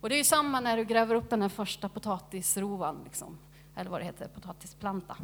Och 0.00 0.08
det 0.08 0.14
är 0.14 0.18
ju 0.18 0.24
samma 0.24 0.60
när 0.60 0.76
du 0.76 0.84
gräver 0.84 1.14
upp 1.14 1.30
den 1.30 1.42
här 1.42 1.48
första 1.48 1.88
potatisrovan, 1.88 3.00
liksom, 3.04 3.38
eller 3.76 3.90
vad 3.90 4.00
det 4.00 4.04
heter, 4.04 4.28
potatisplanta. 4.28 5.16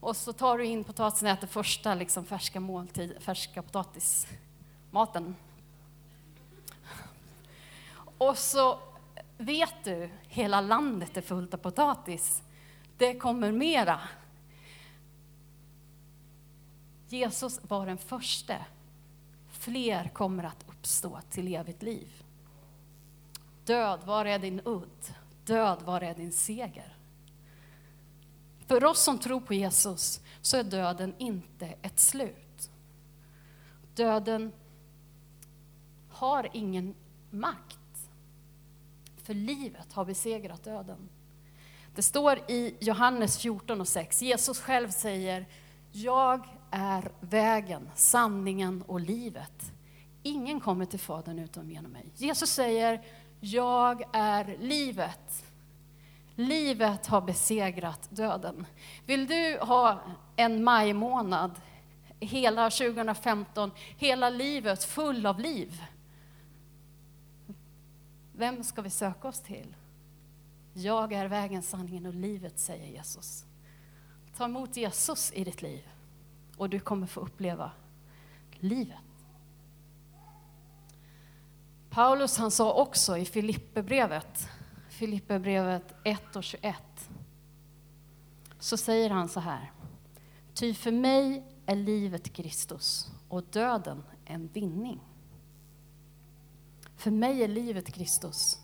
Och 0.00 0.16
så 0.16 0.32
tar 0.32 0.58
du 0.58 0.64
in 0.64 0.84
potatisen 0.84 1.28
och 1.28 1.38
äter 1.38 1.46
första 1.46 1.94
liksom, 1.94 2.24
färska 2.24 2.60
måltid, 2.60 3.16
färska 3.20 3.62
potatismaten. 3.62 5.36
Och 8.18 8.38
så 8.38 8.78
vet 9.38 9.84
du, 9.84 10.10
hela 10.28 10.60
landet 10.60 11.16
är 11.16 11.22
fullt 11.22 11.54
av 11.54 11.58
potatis. 11.58 12.42
Det 12.96 13.14
kommer 13.14 13.52
mera. 13.52 14.00
Jesus 17.08 17.60
var 17.62 17.86
den 17.86 17.98
första. 17.98 18.56
Fler 19.50 20.08
kommer 20.08 20.44
att 20.44 20.64
uppstå 20.68 21.20
till 21.30 21.54
evigt 21.54 21.82
liv. 21.82 22.25
Död, 23.66 24.00
var 24.04 24.24
är 24.24 24.38
din 24.38 24.60
udd? 24.64 25.14
Död, 25.44 25.82
var 25.82 26.00
är 26.00 26.14
din 26.14 26.32
seger? 26.32 26.96
För 28.66 28.84
oss 28.84 29.02
som 29.02 29.18
tror 29.18 29.40
på 29.40 29.54
Jesus 29.54 30.20
så 30.40 30.56
är 30.56 30.64
döden 30.64 31.14
inte 31.18 31.66
ett 31.82 32.00
slut. 32.00 32.70
Döden 33.94 34.52
har 36.10 36.48
ingen 36.52 36.94
makt. 37.30 38.10
För 39.16 39.34
livet 39.34 39.92
har 39.92 40.04
besegrat 40.04 40.64
döden. 40.64 41.08
Det 41.94 42.02
står 42.02 42.50
i 42.50 42.76
Johannes 42.80 43.38
14 43.38 43.80
och 43.80 43.88
6, 43.88 44.22
Jesus 44.22 44.60
själv 44.60 44.90
säger, 44.90 45.46
jag 45.92 46.46
är 46.70 47.12
vägen, 47.20 47.90
sanningen 47.94 48.82
och 48.82 49.00
livet. 49.00 49.72
Ingen 50.22 50.60
kommer 50.60 50.84
till 50.84 51.00
Fadern 51.00 51.38
utom 51.38 51.70
genom 51.70 51.92
mig. 51.92 52.12
Jesus 52.14 52.50
säger, 52.50 53.04
jag 53.40 54.02
är 54.12 54.56
livet. 54.60 55.44
Livet 56.34 57.06
har 57.06 57.20
besegrat 57.20 58.08
döden. 58.10 58.66
Vill 59.06 59.26
du 59.26 59.58
ha 59.60 60.00
en 60.36 60.64
majmånad, 60.64 61.50
hela 62.20 62.70
2015, 62.70 63.70
hela 63.96 64.30
livet 64.30 64.84
full 64.84 65.26
av 65.26 65.40
liv? 65.40 65.82
Vem 68.32 68.64
ska 68.64 68.82
vi 68.82 68.90
söka 68.90 69.28
oss 69.28 69.40
till? 69.40 69.74
Jag 70.72 71.12
är 71.12 71.26
vägen, 71.26 71.62
sanningen 71.62 72.06
och 72.06 72.14
livet, 72.14 72.58
säger 72.58 72.86
Jesus. 72.86 73.44
Ta 74.36 74.44
emot 74.44 74.76
Jesus 74.76 75.32
i 75.34 75.44
ditt 75.44 75.62
liv 75.62 75.88
och 76.56 76.70
du 76.70 76.80
kommer 76.80 77.06
få 77.06 77.20
uppleva 77.20 77.70
livet. 78.60 79.05
Paulus 81.96 82.38
han 82.38 82.50
sa 82.50 82.72
också 82.72 83.18
i 83.18 83.24
Filipperbrevet, 83.24 84.48
Filipperbrevet 84.88 85.94
1 86.04 86.36
och 86.36 86.44
21, 86.44 86.76
så 88.58 88.76
säger 88.76 89.10
han 89.10 89.28
så 89.28 89.40
här. 89.40 89.72
Ty 90.54 90.74
för 90.74 90.92
mig 90.92 91.44
är 91.66 91.76
livet 91.76 92.32
Kristus 92.32 93.10
och 93.28 93.42
döden 93.42 94.02
en 94.24 94.48
vinning. 94.52 95.00
För 96.96 97.10
mig 97.10 97.42
är 97.42 97.48
livet 97.48 97.92
Kristus. 97.92 98.60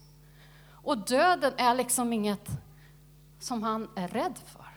Och 0.70 0.98
döden 0.98 1.52
är 1.56 1.74
liksom 1.74 2.12
inget 2.12 2.50
som 3.38 3.62
han 3.62 3.88
är 3.96 4.08
rädd 4.08 4.38
för. 4.46 4.70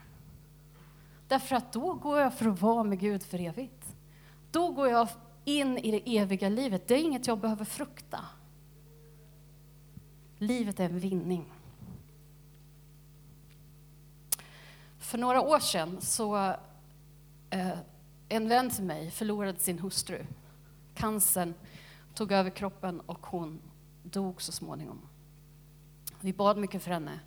Därför 1.28 1.56
att 1.56 1.74
då 1.74 1.94
går 1.94 2.20
jag 2.20 2.34
för 2.34 2.50
att 2.50 2.62
vara 2.62 2.84
med 2.84 3.00
Gud 3.00 3.24
för 3.24 3.42
evigt. 3.42 3.96
Då 4.52 4.72
går 4.72 4.88
jag 4.88 5.08
in 5.46 5.78
i 5.78 5.92
det 5.92 6.18
eviga 6.18 6.50
livet. 6.50 6.88
Det 6.88 6.94
är 6.96 7.02
inget 7.02 7.28
jag 7.28 7.40
behöver 7.40 7.66
frukta. 7.66 8.20
Livet 10.46 10.80
är 10.80 10.86
en 10.86 11.00
vinning. 11.00 11.54
För 14.98 15.18
några 15.18 15.42
år 15.42 15.60
sedan 15.60 16.02
så 16.02 16.38
eh, 17.50 17.78
en 18.30 18.50
vän 18.50 18.70
till 18.70 18.84
mig 18.84 19.12
förlorade 19.12 19.60
sin 19.60 19.80
hustru. 19.80 20.26
Cancern 20.94 21.54
tog 22.14 22.32
över 22.32 22.50
kroppen 22.50 23.00
och 23.00 23.26
hon 23.26 23.62
dog 24.04 24.42
så 24.42 24.52
småningom. 24.52 25.02
Vi 26.22 26.34
bad 26.34 26.58
mycket 26.58 26.84
för 26.84 26.92
henne. 26.92 27.20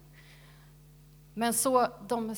Men 1.35 1.55
så, 1.55 1.87
de, 2.09 2.35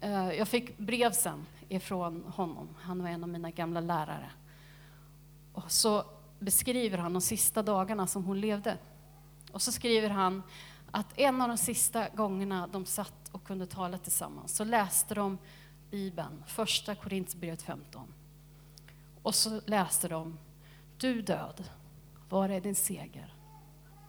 eh, 0.00 0.32
jag 0.32 0.48
fick 0.48 0.78
brev 0.78 1.12
sen 1.12 1.46
ifrån 1.68 2.24
honom. 2.36 2.68
Han 2.80 3.02
var 3.02 3.08
en 3.08 3.22
av 3.22 3.28
mina 3.28 3.50
gamla 3.50 3.80
lärare. 3.80 4.30
Och 5.52 5.72
så 5.72 6.04
beskriver 6.38 6.98
han 6.98 7.12
de 7.12 7.22
sista 7.22 7.62
dagarna 7.62 8.06
som 8.06 8.24
hon 8.24 8.40
levde. 8.40 8.78
Och 9.52 9.62
så 9.62 9.72
skriver 9.72 10.10
han 10.10 10.42
att 10.90 11.18
en 11.18 11.42
av 11.42 11.48
de 11.48 11.56
sista 11.56 12.08
gångerna 12.08 12.66
de 12.66 12.86
satt 12.86 13.28
och 13.32 13.44
kunde 13.44 13.66
tala 13.66 13.98
tillsammans 13.98 14.56
så 14.56 14.64
läste 14.64 15.14
de 15.14 15.38
Bibeln, 15.90 16.44
första 16.46 16.94
Korinthierbrevet 16.94 17.62
15. 17.62 18.14
Och 19.22 19.34
så 19.34 19.60
läste 19.66 20.08
de, 20.08 20.38
du 20.98 21.22
död, 21.22 21.70
var 22.28 22.48
är 22.48 22.60
din 22.60 22.74
seger? 22.74 23.34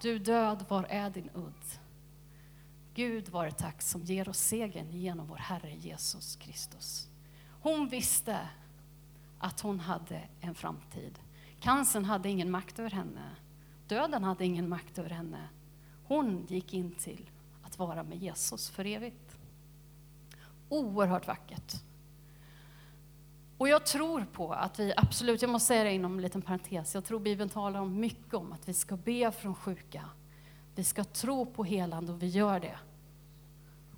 Du 0.02 0.20
död, 0.20 0.66
var 0.68 0.84
är 0.84 1.10
din 1.10 1.30
udd? 1.34 1.80
Gud 2.94 3.30
vare 3.30 3.52
tack 3.52 3.82
som 3.82 4.04
ger 4.04 4.30
oss 4.30 4.40
segern 4.40 4.92
genom 4.92 5.28
vår 5.28 5.36
Herre 5.36 5.76
Jesus 5.76 6.36
Kristus. 6.36 7.10
Hon 7.62 7.90
visste 7.90 8.50
att 9.40 9.62
hon 9.62 9.80
hade 9.80 10.22
en 10.42 10.56
framtid. 10.56 11.20
Cancern 11.60 12.06
hade 12.06 12.30
ingen 12.30 12.52
makt 12.52 12.80
över 12.80 12.90
henne. 12.90 13.36
Döden 13.90 14.24
hade 14.24 14.46
ingen 14.46 14.70
makt 14.70 15.00
över 15.00 15.10
henne. 15.10 15.50
Hon 16.04 16.46
gick 16.46 16.74
in 16.74 16.92
till 16.92 17.30
att 17.64 17.80
vara 17.80 18.04
med 18.04 18.18
Jesus 18.18 18.70
för 18.70 18.86
evigt. 18.86 19.38
Oerhört 20.70 21.28
vackert. 21.28 21.74
Och 23.58 23.70
jag 23.70 23.86
tror 23.86 24.26
på 24.34 24.54
att 24.54 24.80
vi 24.80 24.94
absolut, 24.98 25.42
jag 25.42 25.52
måste 25.52 25.68
säga 25.68 25.84
det 25.84 25.92
inom 25.94 26.16
en 26.16 26.22
liten 26.22 26.42
parentes, 26.42 26.96
jag 26.96 27.06
tror 27.06 27.20
Bibeln 27.20 27.50
talar 27.50 27.80
om 27.80 28.00
mycket 28.00 28.34
om 28.34 28.52
att 28.54 28.70
vi 28.70 28.74
ska 28.74 28.98
be 28.98 29.32
för 29.32 29.44
de 29.44 29.56
sjuka. 29.56 30.06
Vi 30.76 30.84
ska 30.84 31.04
tro 31.04 31.46
på 31.46 31.64
helande 31.64 32.12
och 32.12 32.24
vi 32.24 32.28
gör 32.28 32.60
det. 32.60 32.80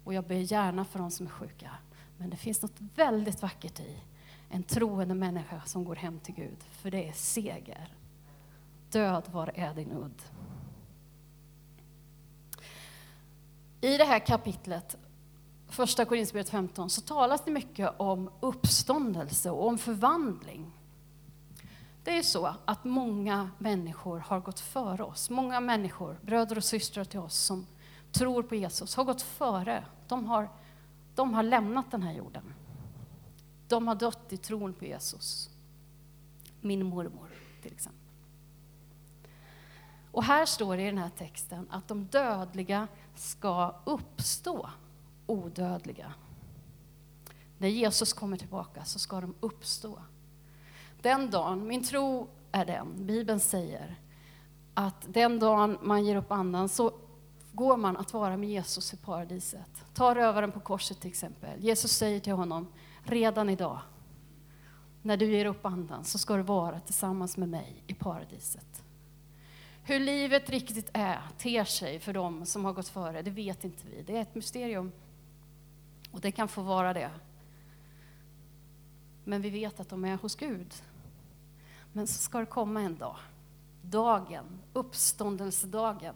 Och 0.04 0.14
jag 0.14 0.24
ber 0.24 0.36
gärna 0.36 0.86
för 0.86 1.00
de 1.00 1.12
som 1.12 1.26
är 1.26 1.32
sjuka. 1.32 1.72
Men 2.18 2.30
det 2.30 2.38
finns 2.38 2.62
något 2.62 2.82
väldigt 2.96 3.42
vackert 3.42 3.80
i 3.80 4.04
en 4.50 4.64
troende 4.64 5.16
människa 5.16 5.62
som 5.66 5.86
går 5.86 5.96
hem 5.96 6.20
till 6.20 6.36
Gud, 6.36 6.64
för 6.72 6.92
det 6.92 7.08
är 7.08 7.14
seger. 7.14 8.01
Död, 8.92 9.24
var 9.32 9.52
är 9.56 9.74
din 9.74 9.92
udd? 9.92 10.22
I 13.82 13.98
det 13.98 14.04
här 14.04 14.20
kapitlet, 14.20 14.98
första 15.68 16.06
Korinthierbrevet 16.06 16.50
15, 16.50 16.90
så 16.90 17.02
talas 17.02 17.46
det 17.46 17.52
mycket 17.52 17.90
om 17.98 18.32
uppståndelse 18.40 19.52
och 19.52 19.68
om 19.68 19.78
förvandling. 19.78 20.72
Det 22.04 22.18
är 22.18 22.22
så 22.22 22.56
att 22.66 22.84
många 22.84 23.50
människor 23.58 24.20
har 24.20 24.40
gått 24.40 24.60
före 24.60 25.04
oss. 25.04 25.30
Många 25.30 25.60
människor, 25.60 26.20
bröder 26.22 26.58
och 26.58 26.64
systrar 26.64 27.04
till 27.04 27.20
oss 27.20 27.36
som 27.36 27.68
tror 28.12 28.44
på 28.44 28.56
Jesus, 28.56 28.96
har 28.96 29.04
gått 29.04 29.22
före. 29.22 29.86
De 30.08 30.26
har, 30.26 30.50
de 31.16 31.34
har 31.34 31.44
lämnat 31.44 31.92
den 31.92 32.04
här 32.04 32.14
jorden. 32.14 32.54
De 33.68 33.88
har 33.88 33.96
dött 33.96 34.34
i 34.34 34.38
tron 34.38 34.74
på 34.74 34.86
Jesus. 34.86 35.50
Min 36.62 36.86
mormor, 36.86 37.30
till 37.62 37.74
exempel. 37.74 38.01
Och 40.12 40.24
här 40.24 40.46
står 40.46 40.78
det 40.78 40.84
i 40.84 40.86
den 40.86 40.98
här 40.98 41.12
texten 41.18 41.68
att 41.70 41.88
de 41.88 42.06
dödliga 42.06 42.88
ska 43.16 43.76
uppstå 43.86 44.70
odödliga. 45.26 46.14
När 47.58 47.68
Jesus 47.68 48.14
kommer 48.14 48.38
tillbaka 48.38 48.86
så 48.86 49.00
ska 49.00 49.22
de 49.22 49.36
uppstå. 49.40 50.00
Den 51.02 51.30
dagen, 51.30 51.68
min 51.68 51.84
tro 51.84 52.28
är 52.52 52.66
den, 52.66 53.06
Bibeln 53.06 53.40
säger, 53.40 54.00
att 54.74 55.06
den 55.08 55.40
dagen 55.40 55.78
man 55.82 56.06
ger 56.06 56.16
upp 56.16 56.32
andan 56.32 56.70
så 56.70 56.94
går 57.52 57.78
man 57.78 57.98
att 57.98 58.14
vara 58.14 58.38
med 58.38 58.50
Jesus 58.50 58.94
i 58.94 58.98
paradiset. 58.98 59.86
Ta 59.94 60.16
rövaren 60.16 60.52
på 60.52 60.60
korset 60.60 61.00
till 61.02 61.10
exempel. 61.10 61.64
Jesus 61.64 61.92
säger 61.92 62.20
till 62.20 62.34
honom, 62.34 62.68
redan 63.04 63.50
idag, 63.50 63.80
när 65.02 65.18
du 65.18 65.32
ger 65.32 65.46
upp 65.46 65.66
andan, 65.66 66.04
så 66.04 66.18
ska 66.18 66.36
du 66.36 66.44
vara 66.44 66.80
tillsammans 66.80 67.38
med 67.38 67.50
mig 67.50 67.84
i 67.88 67.94
paradiset. 67.94 68.84
Hur 69.84 70.00
livet 70.00 70.50
riktigt 70.50 70.90
är, 70.94 71.22
ter 71.38 71.64
sig 71.64 72.00
för 72.00 72.14
dem 72.14 72.46
som 72.46 72.66
har 72.66 72.74
gått 72.74 72.88
före, 72.88 73.22
det 73.22 73.32
vet 73.32 73.64
inte 73.64 73.88
vi. 73.88 74.02
Det 74.02 74.18
är 74.18 74.22
ett 74.22 74.36
mysterium. 74.36 74.92
Och 76.12 76.22
det 76.22 76.32
kan 76.32 76.48
få 76.48 76.62
vara 76.62 76.94
det. 76.94 77.12
Men 79.24 79.42
vi 79.42 79.50
vet 79.50 79.80
att 79.80 79.90
de 79.90 80.06
är 80.06 80.18
hos 80.18 80.36
Gud. 80.36 80.74
Men 81.94 82.08
så 82.08 82.14
ska 82.14 82.40
det 82.40 82.46
komma 82.46 82.82
en 82.82 82.98
dag, 82.98 83.18
dagen, 83.82 84.46
uppståndelsedagen, 84.74 86.16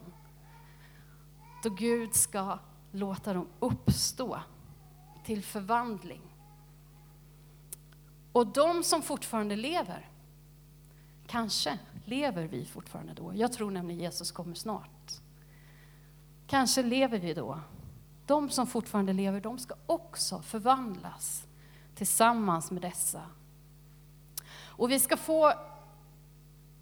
då 1.63 1.69
Gud 1.69 2.15
ska 2.15 2.59
låta 2.91 3.33
dem 3.33 3.47
uppstå 3.59 4.39
till 5.25 5.43
förvandling. 5.43 6.21
Och 8.31 8.47
de 8.47 8.83
som 8.83 9.01
fortfarande 9.01 9.55
lever, 9.55 10.09
kanske 11.27 11.77
lever 12.05 12.47
vi 12.47 12.65
fortfarande 12.65 13.13
då. 13.13 13.31
Jag 13.35 13.53
tror 13.53 13.71
nämligen 13.71 14.01
Jesus 14.01 14.31
kommer 14.31 14.55
snart. 14.55 15.11
Kanske 16.47 16.83
lever 16.83 17.19
vi 17.19 17.33
då. 17.33 17.59
De 18.25 18.49
som 18.49 18.67
fortfarande 18.67 19.13
lever, 19.13 19.41
de 19.41 19.59
ska 19.59 19.75
också 19.85 20.41
förvandlas 20.41 21.47
tillsammans 21.95 22.71
med 22.71 22.81
dessa. 22.81 23.21
Och 24.65 24.91
vi 24.91 24.99
ska 24.99 25.17
få 25.17 25.53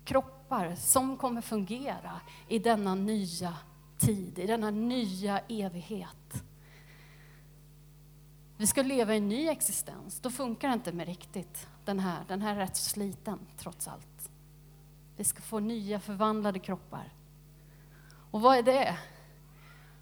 kroppar 0.04 0.76
som 0.76 1.18
kommer 1.18 1.42
fungera 1.42 2.22
i 2.48 2.60
denna 2.60 2.96
nya 2.96 3.58
tid, 3.98 4.40
i 4.40 4.48
denna 4.48 4.70
nya 4.70 5.40
evighet. 5.40 6.44
Vi 8.58 8.68
ska 8.68 8.82
leva 8.82 9.14
i 9.14 9.18
en 9.18 9.30
ny 9.30 9.48
existens. 9.48 10.20
Då 10.20 10.30
funkar 10.30 10.68
det 10.68 10.74
inte 10.74 10.92
med 10.92 11.08
riktigt 11.08 11.68
den 11.86 12.00
här. 12.00 12.26
Den 12.28 12.42
här 12.42 12.56
är 12.56 12.60
rätt 12.60 12.76
sliten, 12.76 13.40
trots 13.58 13.88
allt. 13.88 14.30
Vi 15.16 15.24
ska 15.24 15.42
få 15.42 15.60
nya 15.60 16.00
förvandlade 16.00 16.60
kroppar. 16.60 17.14
Och 18.32 18.42
vad 18.42 18.58
är 18.58 18.64
det? 18.64 18.98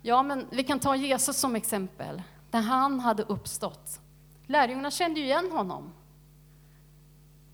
Ja, 0.01 0.23
men 0.23 0.47
vi 0.51 0.63
kan 0.63 0.79
ta 0.79 0.95
Jesus 0.95 1.37
som 1.37 1.55
exempel. 1.55 2.21
När 2.51 2.61
han 2.61 2.99
hade 2.99 3.23
uppstått. 3.23 3.99
Lärjungarna 4.45 4.91
kände 4.91 5.19
ju 5.19 5.25
igen 5.25 5.51
honom. 5.51 5.91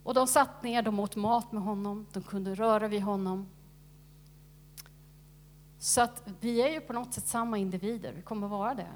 Och 0.03 0.13
de 0.13 0.27
satt 0.27 0.63
ner, 0.63 0.81
de 0.81 0.99
åt 0.99 1.15
mat 1.15 1.51
med 1.51 1.63
honom, 1.63 2.05
de 2.13 2.23
kunde 2.23 2.55
röra 2.55 2.87
vid 2.87 3.01
honom. 3.01 3.47
Så 5.79 6.01
att 6.01 6.23
vi 6.39 6.61
är 6.61 6.69
ju 6.69 6.81
på 6.81 6.93
något 6.93 7.13
sätt 7.13 7.27
samma 7.27 7.57
individer, 7.57 8.13
vi 8.13 8.21
kommer 8.21 8.47
vara 8.47 8.75
det. 8.75 8.91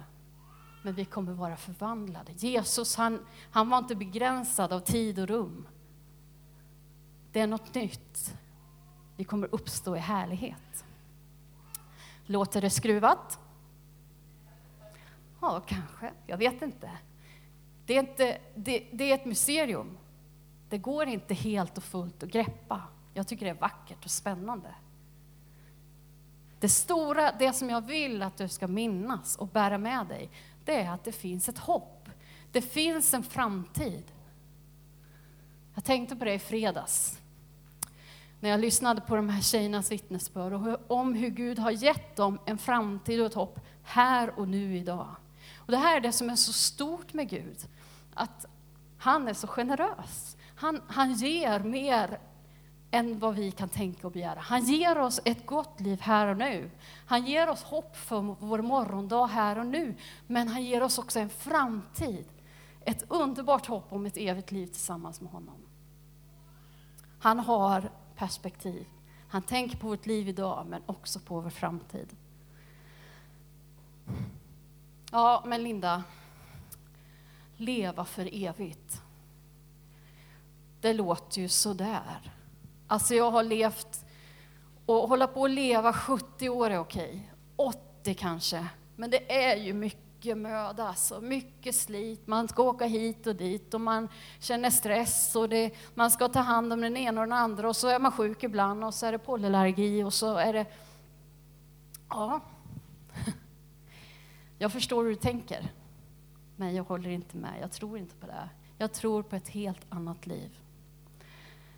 Men 0.83 0.93
vi 0.93 1.05
kommer 1.05 1.33
vara 1.33 1.57
förvandlade. 1.57 2.31
Jesus, 2.31 2.95
han, 2.95 3.25
han 3.51 3.69
var 3.69 3.77
inte 3.77 3.95
begränsad 3.95 4.73
av 4.73 4.79
tid 4.79 5.19
och 5.19 5.27
rum. 5.27 5.67
Det 7.31 7.39
är 7.39 7.47
något 7.47 7.73
nytt. 7.73 8.35
Vi 9.21 9.25
kommer 9.25 9.47
uppstå 9.51 9.95
i 9.95 9.99
härlighet. 9.99 10.85
Låter 12.25 12.61
det 12.61 12.69
skruvat? 12.69 13.39
Ja, 15.41 15.63
kanske. 15.67 16.11
Jag 16.27 16.37
vet 16.37 16.61
inte. 16.61 16.91
Det 17.85 17.93
är, 17.93 17.99
inte, 17.99 18.37
det, 18.55 18.87
det 18.91 19.11
är 19.11 19.15
ett 19.15 19.25
mysterium. 19.25 19.97
Det 20.69 20.77
går 20.77 21.07
inte 21.07 21.33
helt 21.33 21.77
och 21.77 21.83
fullt 21.83 22.23
att 22.23 22.29
greppa. 22.29 22.81
Jag 23.13 23.27
tycker 23.27 23.45
det 23.45 23.51
är 23.51 23.59
vackert 23.59 24.05
och 24.05 24.11
spännande. 24.11 24.75
Det 26.59 26.69
stora, 26.69 27.31
det 27.31 27.53
som 27.53 27.69
jag 27.69 27.81
vill 27.81 28.21
att 28.21 28.37
du 28.37 28.47
ska 28.47 28.67
minnas 28.67 29.35
och 29.35 29.47
bära 29.47 29.77
med 29.77 30.07
dig, 30.07 30.29
det 30.65 30.81
är 30.81 30.91
att 30.91 31.03
det 31.03 31.11
finns 31.11 31.49
ett 31.49 31.59
hopp. 31.59 32.09
Det 32.51 32.61
finns 32.61 33.13
en 33.13 33.23
framtid. 33.23 34.03
Jag 35.75 35.83
tänkte 35.83 36.15
på 36.15 36.25
det 36.25 36.33
i 36.33 36.39
fredags 36.39 37.20
när 38.41 38.49
jag 38.49 38.59
lyssnade 38.59 39.01
på 39.01 39.15
de 39.15 39.29
här 39.29 39.41
tjejernas 39.41 39.91
vittnesbörd 39.91 40.53
och 40.53 40.91
om 40.97 41.13
hur 41.13 41.29
Gud 41.29 41.59
har 41.59 41.71
gett 41.71 42.15
dem 42.15 42.39
en 42.45 42.57
framtid 42.57 43.19
och 43.19 43.25
ett 43.25 43.33
hopp 43.33 43.59
här 43.83 44.39
och 44.39 44.47
nu 44.47 44.77
idag. 44.77 45.15
Och 45.57 45.71
det 45.71 45.77
här 45.77 45.97
är 45.97 46.01
det 46.01 46.11
som 46.11 46.29
är 46.29 46.35
så 46.35 46.53
stort 46.53 47.13
med 47.13 47.29
Gud, 47.29 47.57
att 48.13 48.45
han 48.97 49.27
är 49.27 49.33
så 49.33 49.47
generös. 49.47 50.37
Han, 50.55 50.81
han 50.87 51.13
ger 51.13 51.59
mer 51.59 52.19
än 52.91 53.19
vad 53.19 53.35
vi 53.35 53.51
kan 53.51 53.69
tänka 53.69 54.07
och 54.07 54.13
begära. 54.13 54.39
Han 54.39 54.63
ger 54.63 54.97
oss 54.97 55.19
ett 55.25 55.45
gott 55.45 55.79
liv 55.79 56.01
här 56.01 56.27
och 56.27 56.37
nu. 56.37 56.71
Han 57.05 57.25
ger 57.25 57.49
oss 57.49 57.63
hopp 57.63 57.97
för 57.97 58.35
vår 58.39 58.61
morgondag 58.61 59.25
här 59.27 59.59
och 59.59 59.65
nu. 59.65 59.95
Men 60.27 60.47
han 60.47 60.63
ger 60.63 60.83
oss 60.83 60.97
också 60.97 61.19
en 61.19 61.29
framtid. 61.29 62.25
Ett 62.85 63.03
underbart 63.07 63.65
hopp 63.65 63.93
om 63.93 64.05
ett 64.05 64.17
evigt 64.17 64.51
liv 64.51 64.67
tillsammans 64.67 65.21
med 65.21 65.31
honom. 65.31 65.55
Han 67.19 67.39
har 67.39 67.91
perspektiv. 68.21 68.85
Han 69.27 69.41
tänker 69.41 69.77
på 69.77 69.87
vårt 69.87 70.05
liv 70.05 70.29
idag, 70.29 70.65
men 70.69 70.81
också 70.85 71.19
på 71.19 71.39
vår 71.39 71.49
framtid. 71.49 72.07
Ja, 75.11 75.43
men 75.47 75.63
Linda, 75.63 76.03
leva 77.57 78.05
för 78.05 78.29
evigt. 78.45 79.01
Det 80.81 80.93
låter 80.93 81.41
ju 81.41 81.47
sådär. 81.49 82.31
Alltså 82.87 83.15
jag 83.15 83.31
har 83.31 83.43
levt 83.43 84.05
och 84.85 85.09
hålla 85.09 85.27
på 85.27 85.45
att 85.45 85.51
leva 85.51 85.93
70 85.93 86.49
år 86.49 86.69
är 86.69 86.79
okej. 86.79 87.31
80 87.55 88.13
kanske. 88.13 88.67
Men 88.95 89.09
det 89.09 89.43
är 89.43 89.55
ju 89.55 89.73
mycket 89.73 90.10
mycket 90.21 90.37
möda, 90.37 90.87
alltså. 90.87 91.21
mycket 91.21 91.75
slit. 91.75 92.27
Man 92.27 92.47
ska 92.47 92.63
åka 92.63 92.85
hit 92.85 93.27
och 93.27 93.35
dit 93.35 93.73
och 93.73 93.81
man 93.81 94.09
känner 94.39 94.69
stress 94.69 95.35
och 95.35 95.49
det, 95.49 95.71
man 95.93 96.11
ska 96.11 96.27
ta 96.27 96.39
hand 96.39 96.73
om 96.73 96.81
den 96.81 96.97
ena 96.97 97.21
och 97.21 97.27
den 97.27 97.37
andra 97.37 97.69
och 97.69 97.75
så 97.75 97.87
är 97.87 97.99
man 97.99 98.11
sjuk 98.11 98.43
ibland 98.43 98.83
och 98.83 98.93
så 98.93 99.05
är 99.05 99.11
det 99.11 99.17
pollenallergi 99.17 100.03
och 100.03 100.13
så 100.13 100.35
är 100.35 100.53
det... 100.53 100.65
Ja. 102.09 102.39
Jag 104.57 104.71
förstår 104.71 105.03
hur 105.03 105.09
du 105.09 105.15
tänker. 105.15 105.71
Men 106.55 106.75
jag 106.75 106.83
håller 106.83 107.09
inte 107.09 107.37
med. 107.37 107.53
Jag 107.61 107.71
tror 107.71 107.97
inte 107.97 108.15
på 108.15 108.25
det. 108.25 108.49
Jag 108.77 108.93
tror 108.93 109.23
på 109.23 109.35
ett 109.35 109.49
helt 109.49 109.85
annat 109.89 110.27
liv. 110.27 110.59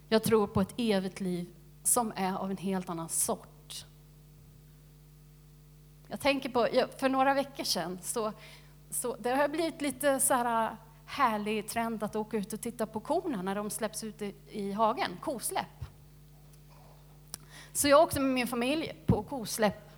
Jag 0.09 0.23
tror 0.23 0.47
på 0.47 0.61
ett 0.61 0.73
evigt 0.77 1.19
liv 1.19 1.47
som 1.83 2.13
är 2.15 2.35
av 2.35 2.51
en 2.51 2.57
helt 2.57 2.89
annan 2.89 3.09
sort. 3.09 3.52
Jag 6.13 6.19
tänker 6.19 6.49
på, 6.49 6.67
för 6.97 7.09
några 7.09 7.33
veckor 7.33 7.63
sedan, 7.63 7.99
så, 8.01 8.33
så 8.89 9.15
det 9.15 9.29
har 9.29 9.47
blivit 9.47 9.81
lite 9.81 10.19
så 10.19 10.33
här 10.33 10.65
äh, 10.65 10.73
härlig 11.05 11.67
trend 11.67 12.03
att 12.03 12.15
åka 12.15 12.37
ut 12.37 12.53
och 12.53 12.61
titta 12.61 12.85
på 12.85 12.99
korna 12.99 13.41
när 13.41 13.55
de 13.55 13.69
släpps 13.69 14.03
ut 14.03 14.21
i, 14.21 14.35
i 14.49 14.71
hagen, 14.71 15.17
kosläpp. 15.21 15.85
Så 17.71 17.87
jag 17.87 18.01
åkte 18.01 18.19
med 18.19 18.29
min 18.29 18.47
familj 18.47 18.93
på 19.05 19.23
kosläpp. 19.23 19.89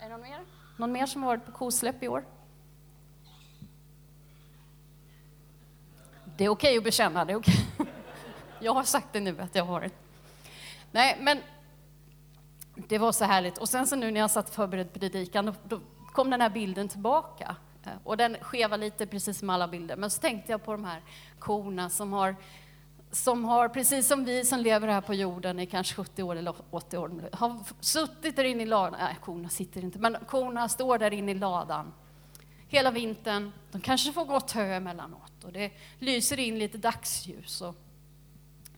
Är 0.00 0.04
det 0.04 0.10
någon 0.10 0.20
mer? 0.20 0.40
Någon 0.76 0.92
mer 0.92 1.06
som 1.06 1.22
har 1.22 1.28
varit 1.28 1.46
på 1.46 1.52
kosläpp 1.52 2.02
i 2.02 2.08
år? 2.08 2.24
Det 6.36 6.44
är 6.44 6.48
okej 6.48 6.68
okay 6.70 6.78
att 6.78 6.84
bekänna, 6.84 7.24
det 7.24 7.32
är 7.32 7.36
okej. 7.36 7.66
Okay. 7.78 7.92
Jag 8.60 8.74
har 8.74 8.84
sagt 8.84 9.08
det 9.12 9.20
nu 9.20 9.40
att 9.40 9.54
jag 9.54 9.64
har 9.64 9.80
det. 9.80 9.90
Nej, 10.92 11.18
men 11.20 11.38
det 12.88 12.98
var 12.98 13.12
så 13.12 13.24
härligt. 13.24 13.58
Och 13.58 13.68
sen 13.68 13.86
så 13.86 13.96
nu 13.96 14.10
när 14.10 14.20
jag 14.20 14.30
satt 14.30 14.54
förberedd 14.54 14.92
predikan, 14.92 15.46
då, 15.46 15.54
då 15.64 15.80
kom 16.12 16.30
den 16.30 16.40
här 16.40 16.50
bilden 16.50 16.88
tillbaka. 16.88 17.56
Eh, 17.84 17.92
och 18.04 18.16
den 18.16 18.36
skevar 18.40 18.78
lite 18.78 19.06
precis 19.06 19.38
som 19.38 19.50
alla 19.50 19.68
bilder. 19.68 19.96
Men 19.96 20.10
så 20.10 20.20
tänkte 20.20 20.52
jag 20.52 20.64
på 20.64 20.72
de 20.72 20.84
här 20.84 21.02
korna 21.38 21.90
som 21.90 22.12
har, 22.12 22.36
som 23.10 23.44
har, 23.44 23.68
precis 23.68 24.08
som 24.08 24.24
vi 24.24 24.44
som 24.44 24.60
lever 24.60 24.88
här 24.88 25.00
på 25.00 25.14
jorden 25.14 25.58
i 25.58 25.66
kanske 25.66 25.94
70 25.94 26.22
år 26.22 26.36
eller 26.36 26.54
80 26.70 26.98
år, 26.98 27.28
har 27.32 27.60
suttit 27.80 28.36
där 28.36 28.44
inne 28.44 28.62
i 28.62 28.66
ladan. 28.66 29.00
Nej, 29.00 29.16
korna 29.20 29.48
sitter 29.48 29.84
inte, 29.84 29.98
men 29.98 30.16
korna 30.26 30.68
står 30.68 30.98
där 30.98 31.12
inne 31.12 31.30
i 31.30 31.34
ladan 31.34 31.92
hela 32.72 32.90
vintern. 32.90 33.52
De 33.72 33.80
kanske 33.80 34.12
får 34.12 34.24
gott 34.24 34.50
hö 34.50 34.74
emellanåt 34.74 35.44
och 35.44 35.52
det 35.52 35.72
lyser 35.98 36.40
in 36.40 36.58
lite 36.58 36.78
dagsljus. 36.78 37.60
Och 37.60 37.76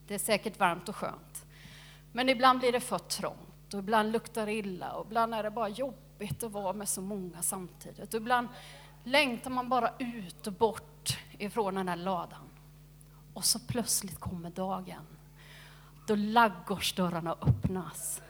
det 0.06 0.14
är 0.14 0.18
säkert 0.18 0.58
varmt 0.58 0.88
och 0.88 0.96
skönt. 0.96 1.46
Men 2.12 2.28
ibland 2.28 2.58
blir 2.58 2.72
det 2.72 2.80
för 2.80 2.98
trångt 2.98 3.53
och 3.74 3.80
ibland 3.80 4.12
luktar 4.12 4.46
det 4.46 4.52
illa 4.52 4.92
och 4.92 5.06
ibland 5.06 5.34
är 5.34 5.42
det 5.42 5.50
bara 5.50 5.68
jobbigt 5.68 6.42
att 6.42 6.52
vara 6.52 6.72
med 6.72 6.88
så 6.88 7.00
många 7.00 7.42
samtidigt. 7.42 8.14
Och 8.14 8.20
ibland 8.20 8.48
längtar 9.04 9.50
man 9.50 9.68
bara 9.68 9.90
ut 9.98 10.46
och 10.46 10.52
bort 10.52 11.18
ifrån 11.38 11.74
den 11.74 11.88
här 11.88 11.96
ladan. 11.96 12.50
Och 13.34 13.44
så 13.44 13.58
plötsligt 13.58 14.20
kommer 14.20 14.50
dagen 14.50 15.06
då 16.06 16.14
laggårdsdörrarna 16.14 17.36
öppnas 17.40 18.22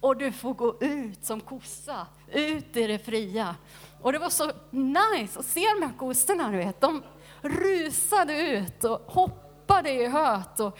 och 0.00 0.16
du 0.16 0.32
får 0.32 0.54
gå 0.54 0.76
ut 0.80 1.24
som 1.24 1.40
kossa, 1.40 2.06
ut 2.32 2.76
i 2.76 2.86
det 2.86 2.98
fria. 2.98 3.56
Och 4.00 4.12
det 4.12 4.18
var 4.18 4.30
så 4.30 4.52
nice 4.70 5.38
att 5.38 5.46
se 5.46 5.60
de 5.60 5.86
här 5.86 5.98
kossorna, 5.98 6.50
du 6.50 6.56
vet. 6.56 6.80
De 6.80 7.02
rusade 7.40 8.40
ut 8.40 8.84
och 8.84 9.00
hoppade 9.06 9.90
i 9.90 10.06
höet 10.06 10.60
och 10.60 10.78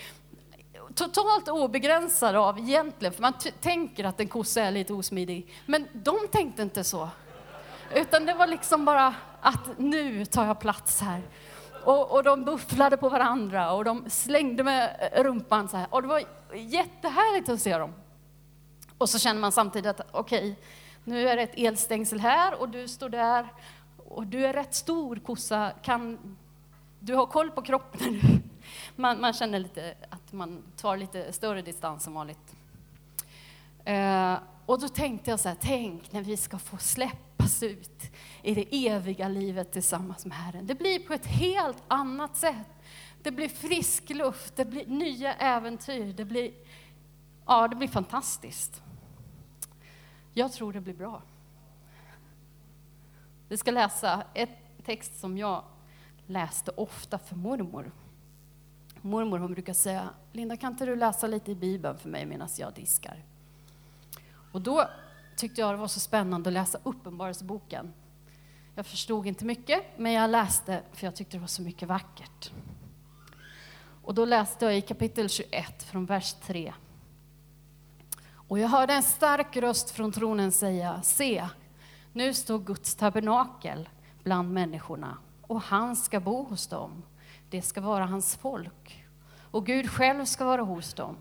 totalt 0.94 1.48
obegränsad 1.48 2.36
av 2.36 2.58
egentligen, 2.58 3.14
för 3.14 3.22
man 3.22 3.32
tänker 3.60 4.04
att 4.04 4.20
en 4.20 4.28
kossa 4.28 4.62
är 4.62 4.70
lite 4.70 4.92
osmidig. 4.92 5.52
Men 5.66 5.88
de 5.92 6.18
tänkte 6.30 6.62
inte 6.62 6.84
så. 6.84 7.08
Utan 7.94 8.26
det 8.26 8.34
var 8.34 8.46
liksom 8.46 8.84
bara 8.84 9.14
att 9.40 9.78
nu 9.78 10.24
tar 10.24 10.46
jag 10.46 10.60
plats 10.60 11.00
här. 11.00 11.22
Och, 11.84 12.10
och 12.10 12.24
de 12.24 12.44
bufflade 12.44 12.96
på 12.96 13.08
varandra 13.08 13.72
och 13.72 13.84
de 13.84 14.10
slängde 14.10 14.64
med 14.64 15.10
rumpan 15.16 15.68
så 15.68 15.76
här. 15.76 15.86
Och 15.90 16.02
det 16.02 16.08
var 16.08 16.22
jättehärligt 16.54 17.48
att 17.48 17.60
se 17.60 17.78
dem. 17.78 17.92
Och 18.98 19.08
så 19.08 19.18
känner 19.18 19.40
man 19.40 19.52
samtidigt 19.52 20.00
att 20.00 20.08
okej, 20.12 20.38
okay, 20.38 20.54
nu 21.04 21.28
är 21.28 21.36
det 21.36 21.42
ett 21.42 21.54
elstängsel 21.58 22.20
här 22.20 22.60
och 22.60 22.68
du 22.68 22.88
står 22.88 23.08
där 23.08 23.46
och 23.96 24.26
du 24.26 24.46
är 24.46 24.52
rätt 24.52 24.74
stor 24.74 25.16
kossa. 25.16 25.72
Kan, 25.82 26.36
du 26.98 27.14
har 27.14 27.26
koll 27.26 27.50
på 27.50 27.62
kroppen 27.62 28.12
nu. 28.22 28.49
Man, 28.96 29.20
man 29.20 29.32
känner 29.32 29.58
lite 29.58 29.94
att 30.10 30.32
man 30.32 30.62
tar 30.76 30.96
lite 30.96 31.32
större 31.32 31.62
distans 31.62 32.06
än 32.06 32.14
vanligt. 32.14 32.56
Eh, 33.84 34.38
och 34.66 34.80
då 34.80 34.88
tänkte 34.88 35.30
jag 35.30 35.40
så 35.40 35.48
här, 35.48 35.56
tänk 35.60 36.12
när 36.12 36.22
vi 36.22 36.36
ska 36.36 36.58
få 36.58 36.76
släppas 36.76 37.62
ut 37.62 38.12
i 38.42 38.54
det 38.54 38.86
eviga 38.86 39.28
livet 39.28 39.72
tillsammans 39.72 40.26
med 40.26 40.36
Herren. 40.36 40.66
Det 40.66 40.74
blir 40.74 40.98
på 40.98 41.12
ett 41.12 41.26
helt 41.26 41.82
annat 41.88 42.36
sätt. 42.36 42.68
Det 43.22 43.30
blir 43.30 43.48
frisk 43.48 44.10
luft, 44.10 44.56
det 44.56 44.64
blir 44.64 44.86
nya 44.86 45.34
äventyr, 45.34 46.12
det 46.12 46.24
blir, 46.24 46.52
ja, 47.46 47.68
det 47.68 47.76
blir 47.76 47.88
fantastiskt. 47.88 48.82
Jag 50.32 50.52
tror 50.52 50.72
det 50.72 50.80
blir 50.80 50.94
bra. 50.94 51.22
Vi 53.48 53.56
ska 53.56 53.70
läsa 53.70 54.22
ett 54.34 54.84
text 54.84 55.20
som 55.20 55.38
jag 55.38 55.64
läste 56.26 56.70
ofta 56.70 57.18
för 57.18 57.36
mormor. 57.36 57.92
Mormor 59.02 59.38
hon 59.38 59.52
brukar 59.52 59.72
säga, 59.72 60.10
Linda 60.32 60.56
kan 60.56 60.72
inte 60.72 60.86
du 60.86 60.96
läsa 60.96 61.26
lite 61.26 61.50
i 61.50 61.54
Bibeln 61.54 61.98
för 61.98 62.08
mig 62.08 62.26
medan 62.26 62.48
jag 62.58 62.74
diskar? 62.74 63.24
Och 64.52 64.60
då 64.60 64.88
tyckte 65.36 65.60
jag 65.60 65.74
det 65.74 65.76
var 65.76 65.88
så 65.88 66.00
spännande 66.00 66.50
att 66.50 66.54
läsa 66.54 66.78
Uppenbarelseboken. 66.82 67.92
Jag 68.74 68.86
förstod 68.86 69.26
inte 69.26 69.44
mycket, 69.44 69.82
men 69.96 70.12
jag 70.12 70.30
läste 70.30 70.82
för 70.92 71.06
jag 71.06 71.16
tyckte 71.16 71.36
det 71.36 71.40
var 71.40 71.46
så 71.46 71.62
mycket 71.62 71.88
vackert. 71.88 72.52
Och 74.02 74.14
då 74.14 74.24
läste 74.24 74.64
jag 74.64 74.76
i 74.76 74.80
kapitel 74.80 75.28
21 75.28 75.82
från 75.82 76.06
vers 76.06 76.34
3 76.34 76.72
och 78.50 78.58
jag 78.58 78.68
hörde 78.68 78.92
en 78.92 79.02
stark 79.02 79.56
röst 79.56 79.90
från 79.90 80.12
tronen 80.12 80.52
säga, 80.52 81.02
se, 81.02 81.48
nu 82.12 82.34
står 82.34 82.58
Guds 82.58 82.94
tabernakel 82.94 83.88
bland 84.22 84.52
människorna 84.52 85.18
och 85.42 85.60
han 85.60 85.96
ska 85.96 86.20
bo 86.20 86.42
hos 86.44 86.66
dem. 86.66 87.02
Det 87.50 87.62
ska 87.62 87.80
vara 87.80 88.06
hans 88.06 88.36
folk 88.36 89.04
och 89.50 89.66
Gud 89.66 89.90
själv 89.90 90.24
ska 90.24 90.44
vara 90.44 90.62
hos 90.62 90.94
dem. 90.94 91.16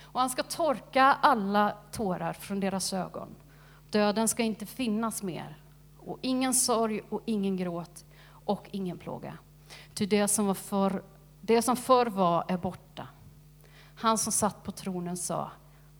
Och 0.00 0.20
han 0.20 0.30
ska 0.30 0.42
torka 0.42 1.04
alla 1.04 1.76
tårar 1.92 2.32
från 2.32 2.60
deras 2.60 2.92
ögon. 2.92 3.28
Döden 3.90 4.28
ska 4.28 4.42
inte 4.42 4.66
finnas 4.66 5.22
mer 5.22 5.56
och 5.98 6.18
ingen 6.22 6.54
sorg 6.54 7.00
och 7.08 7.22
ingen 7.24 7.56
gråt 7.56 8.04
och 8.28 8.68
ingen 8.70 8.98
plåga. 8.98 9.38
Ty 9.94 10.06
det 10.06 10.28
som, 10.28 10.46
var 10.46 10.54
för, 10.54 11.02
det 11.40 11.62
som 11.62 11.76
förr 11.76 12.06
var 12.06 12.44
är 12.48 12.56
borta. 12.56 13.08
Han 13.94 14.18
som 14.18 14.32
satt 14.32 14.62
på 14.62 14.72
tronen 14.72 15.16
sa, 15.16 15.50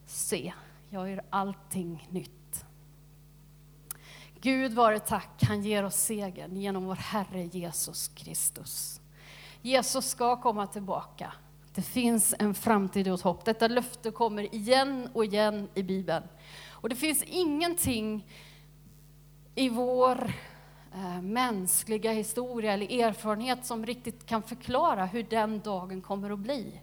Se, 0.07 0.53
jag 0.89 1.11
gör 1.11 1.23
allting 1.31 2.09
nytt. 2.11 2.65
Gud 4.41 4.73
vare 4.73 4.99
tack, 4.99 5.43
han 5.43 5.63
ger 5.63 5.85
oss 5.85 5.97
segern 5.97 6.57
genom 6.57 6.85
vår 6.85 6.95
Herre 6.95 7.45
Jesus 7.45 8.09
Kristus. 8.09 8.98
Jesus 9.63 10.11
ska 10.11 10.37
komma 10.37 10.67
tillbaka. 10.67 11.33
Det 11.75 11.83
finns 11.83 12.35
en 12.39 12.55
framtid 12.55 13.09
och 13.09 13.15
ett 13.15 13.25
hopp. 13.25 13.45
Detta 13.45 13.69
löfte 13.69 14.11
kommer 14.11 14.55
igen 14.55 15.09
och 15.13 15.25
igen 15.25 15.69
i 15.75 15.83
Bibeln. 15.83 16.25
Och 16.71 16.89
det 16.89 16.97
finns 16.97 17.23
ingenting 17.23 18.27
i 19.55 19.69
vår 19.69 20.33
eh, 20.95 21.23
mänskliga 21.23 22.13
historia 22.13 22.73
eller 22.73 23.01
erfarenhet 23.05 23.67
som 23.67 23.87
riktigt 23.87 24.27
kan 24.27 24.43
förklara 24.43 25.07
hur 25.07 25.23
den 25.23 25.61
dagen 25.61 26.01
kommer 26.01 26.31
att 26.31 26.39
bli. 26.39 26.81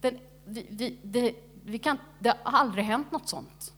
Den, 0.00 0.18
vi, 0.44 0.66
vi, 0.70 0.98
det, 1.02 1.34
vi 1.64 1.78
kan, 1.78 1.98
det 2.18 2.28
har 2.42 2.58
aldrig 2.58 2.84
hänt 2.84 3.12
något 3.12 3.28
sånt. 3.28 3.72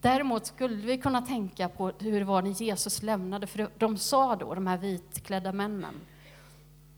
Däremot 0.00 0.46
skulle 0.46 0.86
vi 0.86 0.98
kunna 0.98 1.22
tänka 1.22 1.68
på 1.68 1.92
hur 1.98 2.18
det 2.18 2.24
var 2.24 2.42
när 2.42 2.50
Jesus 2.50 3.02
lämnade, 3.02 3.46
för 3.46 3.70
de 3.78 3.98
sa 3.98 4.36
då, 4.36 4.54
de 4.54 4.66
här 4.66 4.78
vitklädda 4.78 5.52
männen, 5.52 5.94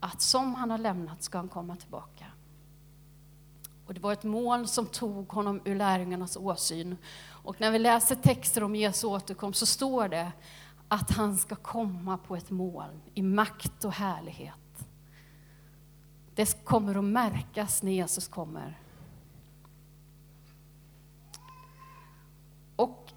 att 0.01 0.21
som 0.21 0.55
han 0.55 0.71
har 0.71 0.79
lämnat 0.79 1.23
ska 1.23 1.39
han 1.39 1.49
komma 1.49 1.77
tillbaka. 1.77 2.25
Och 3.87 3.95
det 3.95 4.01
var 4.01 4.13
ett 4.13 4.25
moln 4.25 4.67
som 4.67 4.87
tog 4.87 5.33
honom 5.33 5.61
ur 5.65 5.75
lärjungarnas 5.75 6.37
åsyn. 6.37 6.97
Och 7.29 7.61
när 7.61 7.71
vi 7.71 7.79
läser 7.79 8.15
texter 8.15 8.63
om 8.63 8.77
Jesu 8.77 9.07
återkomst 9.07 9.61
så 9.61 9.67
står 9.67 10.09
det 10.09 10.33
att 10.89 11.11
han 11.11 11.39
ska 11.39 11.55
komma 11.55 12.19
på 12.19 12.37
ett 12.37 12.51
moln 12.51 13.03
i 13.15 13.23
makt 13.23 13.85
och 13.85 13.93
härlighet. 13.93 14.89
Det 16.35 16.65
kommer 16.65 16.95
att 16.95 17.05
märkas 17.05 17.83
när 17.83 17.93
Jesus 17.93 18.29
kommer. 18.29 18.79
Och 22.77 23.13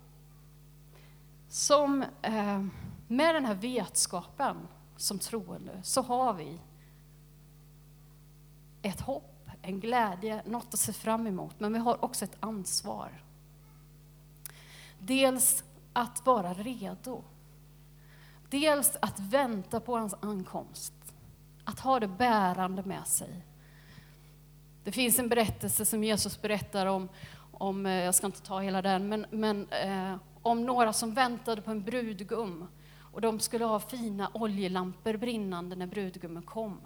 som, 1.49 2.03
eh, 2.21 2.65
med 3.07 3.35
den 3.35 3.45
här 3.45 3.55
vetskapen 3.55 4.67
som 4.97 5.19
troende 5.19 5.79
så 5.83 6.01
har 6.01 6.33
vi 6.33 6.59
ett 8.81 9.01
hopp, 9.01 9.49
en 9.61 9.79
glädje, 9.79 10.41
något 10.45 10.73
att 10.73 10.79
se 10.79 10.93
fram 10.93 11.27
emot. 11.27 11.59
Men 11.59 11.73
vi 11.73 11.79
har 11.79 12.05
också 12.05 12.25
ett 12.25 12.37
ansvar. 12.39 13.23
Dels 14.99 15.63
att 15.93 16.25
vara 16.25 16.53
redo. 16.53 17.23
Dels 18.49 18.97
att 19.01 19.19
vänta 19.19 19.79
på 19.79 19.97
hans 19.97 20.15
ankomst. 20.19 20.93
Att 21.63 21.79
ha 21.79 21.99
det 21.99 22.07
bärande 22.07 22.83
med 22.83 23.07
sig. 23.07 23.45
Det 24.83 24.91
finns 24.91 25.19
en 25.19 25.29
berättelse 25.29 25.85
som 25.85 26.03
Jesus 26.03 26.41
berättar 26.41 26.85
om, 26.85 27.09
om 27.51 27.85
eh, 27.85 27.93
jag 27.93 28.15
ska 28.15 28.25
inte 28.25 28.41
ta 28.41 28.59
hela 28.59 28.81
den, 28.81 29.09
men, 29.09 29.25
men 29.29 29.67
eh, 29.67 30.15
om 30.41 30.65
några 30.65 30.93
som 30.93 31.13
väntade 31.13 31.61
på 31.61 31.71
en 31.71 31.83
brudgum. 31.83 32.67
Och 33.11 33.21
de 33.21 33.39
skulle 33.39 33.65
ha 33.65 33.79
fina 33.79 34.31
oljelampor 34.33 35.17
brinnande 35.17 35.75
när 35.75 35.87
brudgummen 35.87 36.43
kom. 36.43 36.77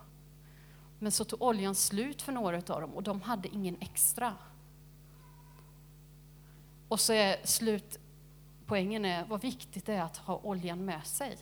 Men 1.00 1.12
så 1.12 1.26
tog 1.26 1.42
oljan 1.42 1.76
slut 1.76 2.22
för 2.22 2.32
några 2.32 2.58
av 2.58 2.82
dem 2.82 2.94
och 2.94 3.04
de 3.04 3.22
hade 3.22 3.48
ingen 3.48 3.78
extra. 3.80 4.34
Och 6.88 7.00
så 7.00 7.14
är 7.14 7.38
slutpoängen 7.44 9.06
är 9.06 9.26
vad 9.26 9.42
viktigt 9.42 9.86
det 9.86 9.94
är 9.94 10.02
att 10.02 10.18
ha 10.18 10.40
oljan 10.44 10.86
med 10.86 11.06
sig. 11.06 11.38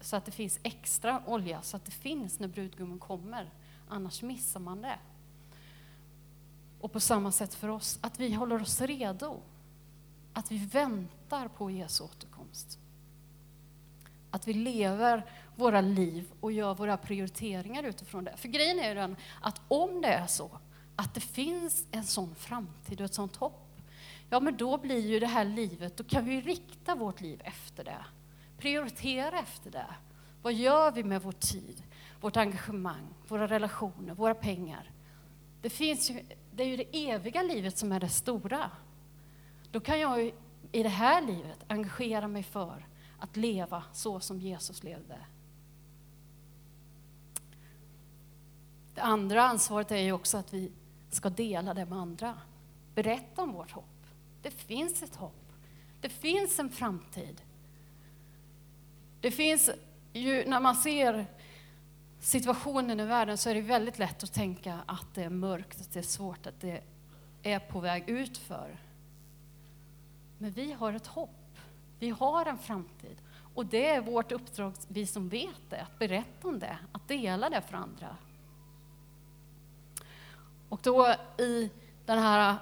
Så 0.00 0.16
att 0.16 0.24
det 0.24 0.32
finns 0.32 0.60
extra 0.62 1.22
olja, 1.26 1.62
så 1.62 1.76
att 1.76 1.84
det 1.84 1.90
finns 1.90 2.38
när 2.38 2.48
brudgummen 2.48 2.98
kommer. 2.98 3.50
Annars 3.88 4.22
missar 4.22 4.60
man 4.60 4.82
det. 4.82 4.98
Och 6.80 6.92
på 6.92 7.00
samma 7.00 7.32
sätt 7.32 7.54
för 7.54 7.68
oss, 7.68 7.98
att 8.00 8.20
vi 8.20 8.34
håller 8.34 8.62
oss 8.62 8.80
redo. 8.80 9.40
Att 10.32 10.50
vi 10.50 10.58
väntar 10.58 11.48
på 11.48 11.70
Jesu 11.70 12.04
återkomst. 12.04 12.78
Att 14.30 14.48
vi 14.48 14.52
lever 14.52 15.26
våra 15.60 15.80
liv 15.80 16.32
och 16.40 16.52
gör 16.52 16.74
våra 16.74 16.96
prioriteringar 16.96 17.82
utifrån 17.82 18.24
det. 18.24 18.36
För 18.36 18.48
grejen 18.48 18.78
är 18.78 18.88
ju 18.88 18.94
den 18.94 19.16
att 19.40 19.60
om 19.68 20.00
det 20.00 20.08
är 20.08 20.26
så 20.26 20.50
att 20.96 21.14
det 21.14 21.20
finns 21.20 21.86
en 21.90 22.04
sån 22.04 22.34
framtid 22.34 23.00
och 23.00 23.04
ett 23.04 23.14
sånt 23.14 23.36
hopp, 23.36 23.80
ja 24.30 24.40
men 24.40 24.56
då 24.56 24.78
blir 24.78 25.06
ju 25.06 25.20
det 25.20 25.26
här 25.26 25.44
livet, 25.44 25.96
då 25.96 26.04
kan 26.04 26.24
vi 26.24 26.40
rikta 26.40 26.94
vårt 26.94 27.20
liv 27.20 27.42
efter 27.44 27.84
det. 27.84 28.04
Prioritera 28.58 29.38
efter 29.38 29.70
det. 29.70 29.94
Vad 30.42 30.52
gör 30.52 30.92
vi 30.92 31.04
med 31.04 31.22
vår 31.22 31.32
tid, 31.32 31.82
vårt 32.20 32.36
engagemang, 32.36 33.06
våra 33.28 33.46
relationer, 33.46 34.14
våra 34.14 34.34
pengar? 34.34 34.90
Det, 35.62 35.70
finns 35.70 36.10
ju, 36.10 36.22
det 36.52 36.62
är 36.62 36.66
ju 36.66 36.76
det 36.76 37.10
eviga 37.10 37.42
livet 37.42 37.78
som 37.78 37.92
är 37.92 38.00
det 38.00 38.08
stora. 38.08 38.70
Då 39.70 39.80
kan 39.80 40.00
jag 40.00 40.22
ju 40.22 40.32
i 40.72 40.82
det 40.82 40.88
här 40.88 41.22
livet 41.22 41.64
engagera 41.66 42.28
mig 42.28 42.42
för 42.42 42.86
att 43.18 43.36
leva 43.36 43.82
så 43.92 44.20
som 44.20 44.40
Jesus 44.40 44.82
levde. 44.82 45.18
Det 49.00 49.04
andra 49.04 49.42
ansvaret 49.42 49.90
är 49.90 49.96
ju 49.96 50.12
också 50.12 50.38
att 50.38 50.54
vi 50.54 50.72
ska 51.10 51.30
dela 51.30 51.74
det 51.74 51.86
med 51.86 51.98
andra. 51.98 52.34
Berätta 52.94 53.42
om 53.42 53.52
vårt 53.52 53.70
hopp. 53.70 54.06
Det 54.42 54.50
finns 54.50 55.02
ett 55.02 55.16
hopp. 55.16 55.52
Det 56.00 56.08
finns 56.08 56.58
en 56.58 56.70
framtid. 56.70 57.42
Det 59.20 59.30
finns 59.30 59.70
ju, 60.12 60.44
när 60.46 60.60
man 60.60 60.76
ser 60.76 61.26
situationen 62.18 63.00
i 63.00 63.04
världen 63.04 63.38
så 63.38 63.50
är 63.50 63.54
det 63.54 63.60
väldigt 63.60 63.98
lätt 63.98 64.22
att 64.22 64.32
tänka 64.32 64.80
att 64.86 65.14
det 65.14 65.22
är 65.22 65.30
mörkt, 65.30 65.80
att 65.80 65.92
det 65.92 65.98
är 65.98 66.02
svårt, 66.02 66.46
att 66.46 66.60
det 66.60 66.82
är 67.42 67.58
på 67.58 67.80
väg 67.80 68.08
utför. 68.08 68.78
Men 70.38 70.50
vi 70.50 70.72
har 70.72 70.92
ett 70.92 71.06
hopp. 71.06 71.58
Vi 71.98 72.10
har 72.10 72.46
en 72.46 72.58
framtid. 72.58 73.16
Och 73.54 73.66
det 73.66 73.86
är 73.86 74.00
vårt 74.00 74.32
uppdrag, 74.32 74.72
vi 74.88 75.06
som 75.06 75.28
vet 75.28 75.70
det, 75.70 75.82
att 75.82 75.98
berätta 75.98 76.48
om 76.48 76.58
det, 76.58 76.78
att 76.92 77.08
dela 77.08 77.50
det 77.50 77.60
för 77.60 77.76
andra. 77.76 78.16
Och 80.70 80.80
då 80.82 81.14
i 81.38 81.70
den 82.06 82.18
här 82.18 82.56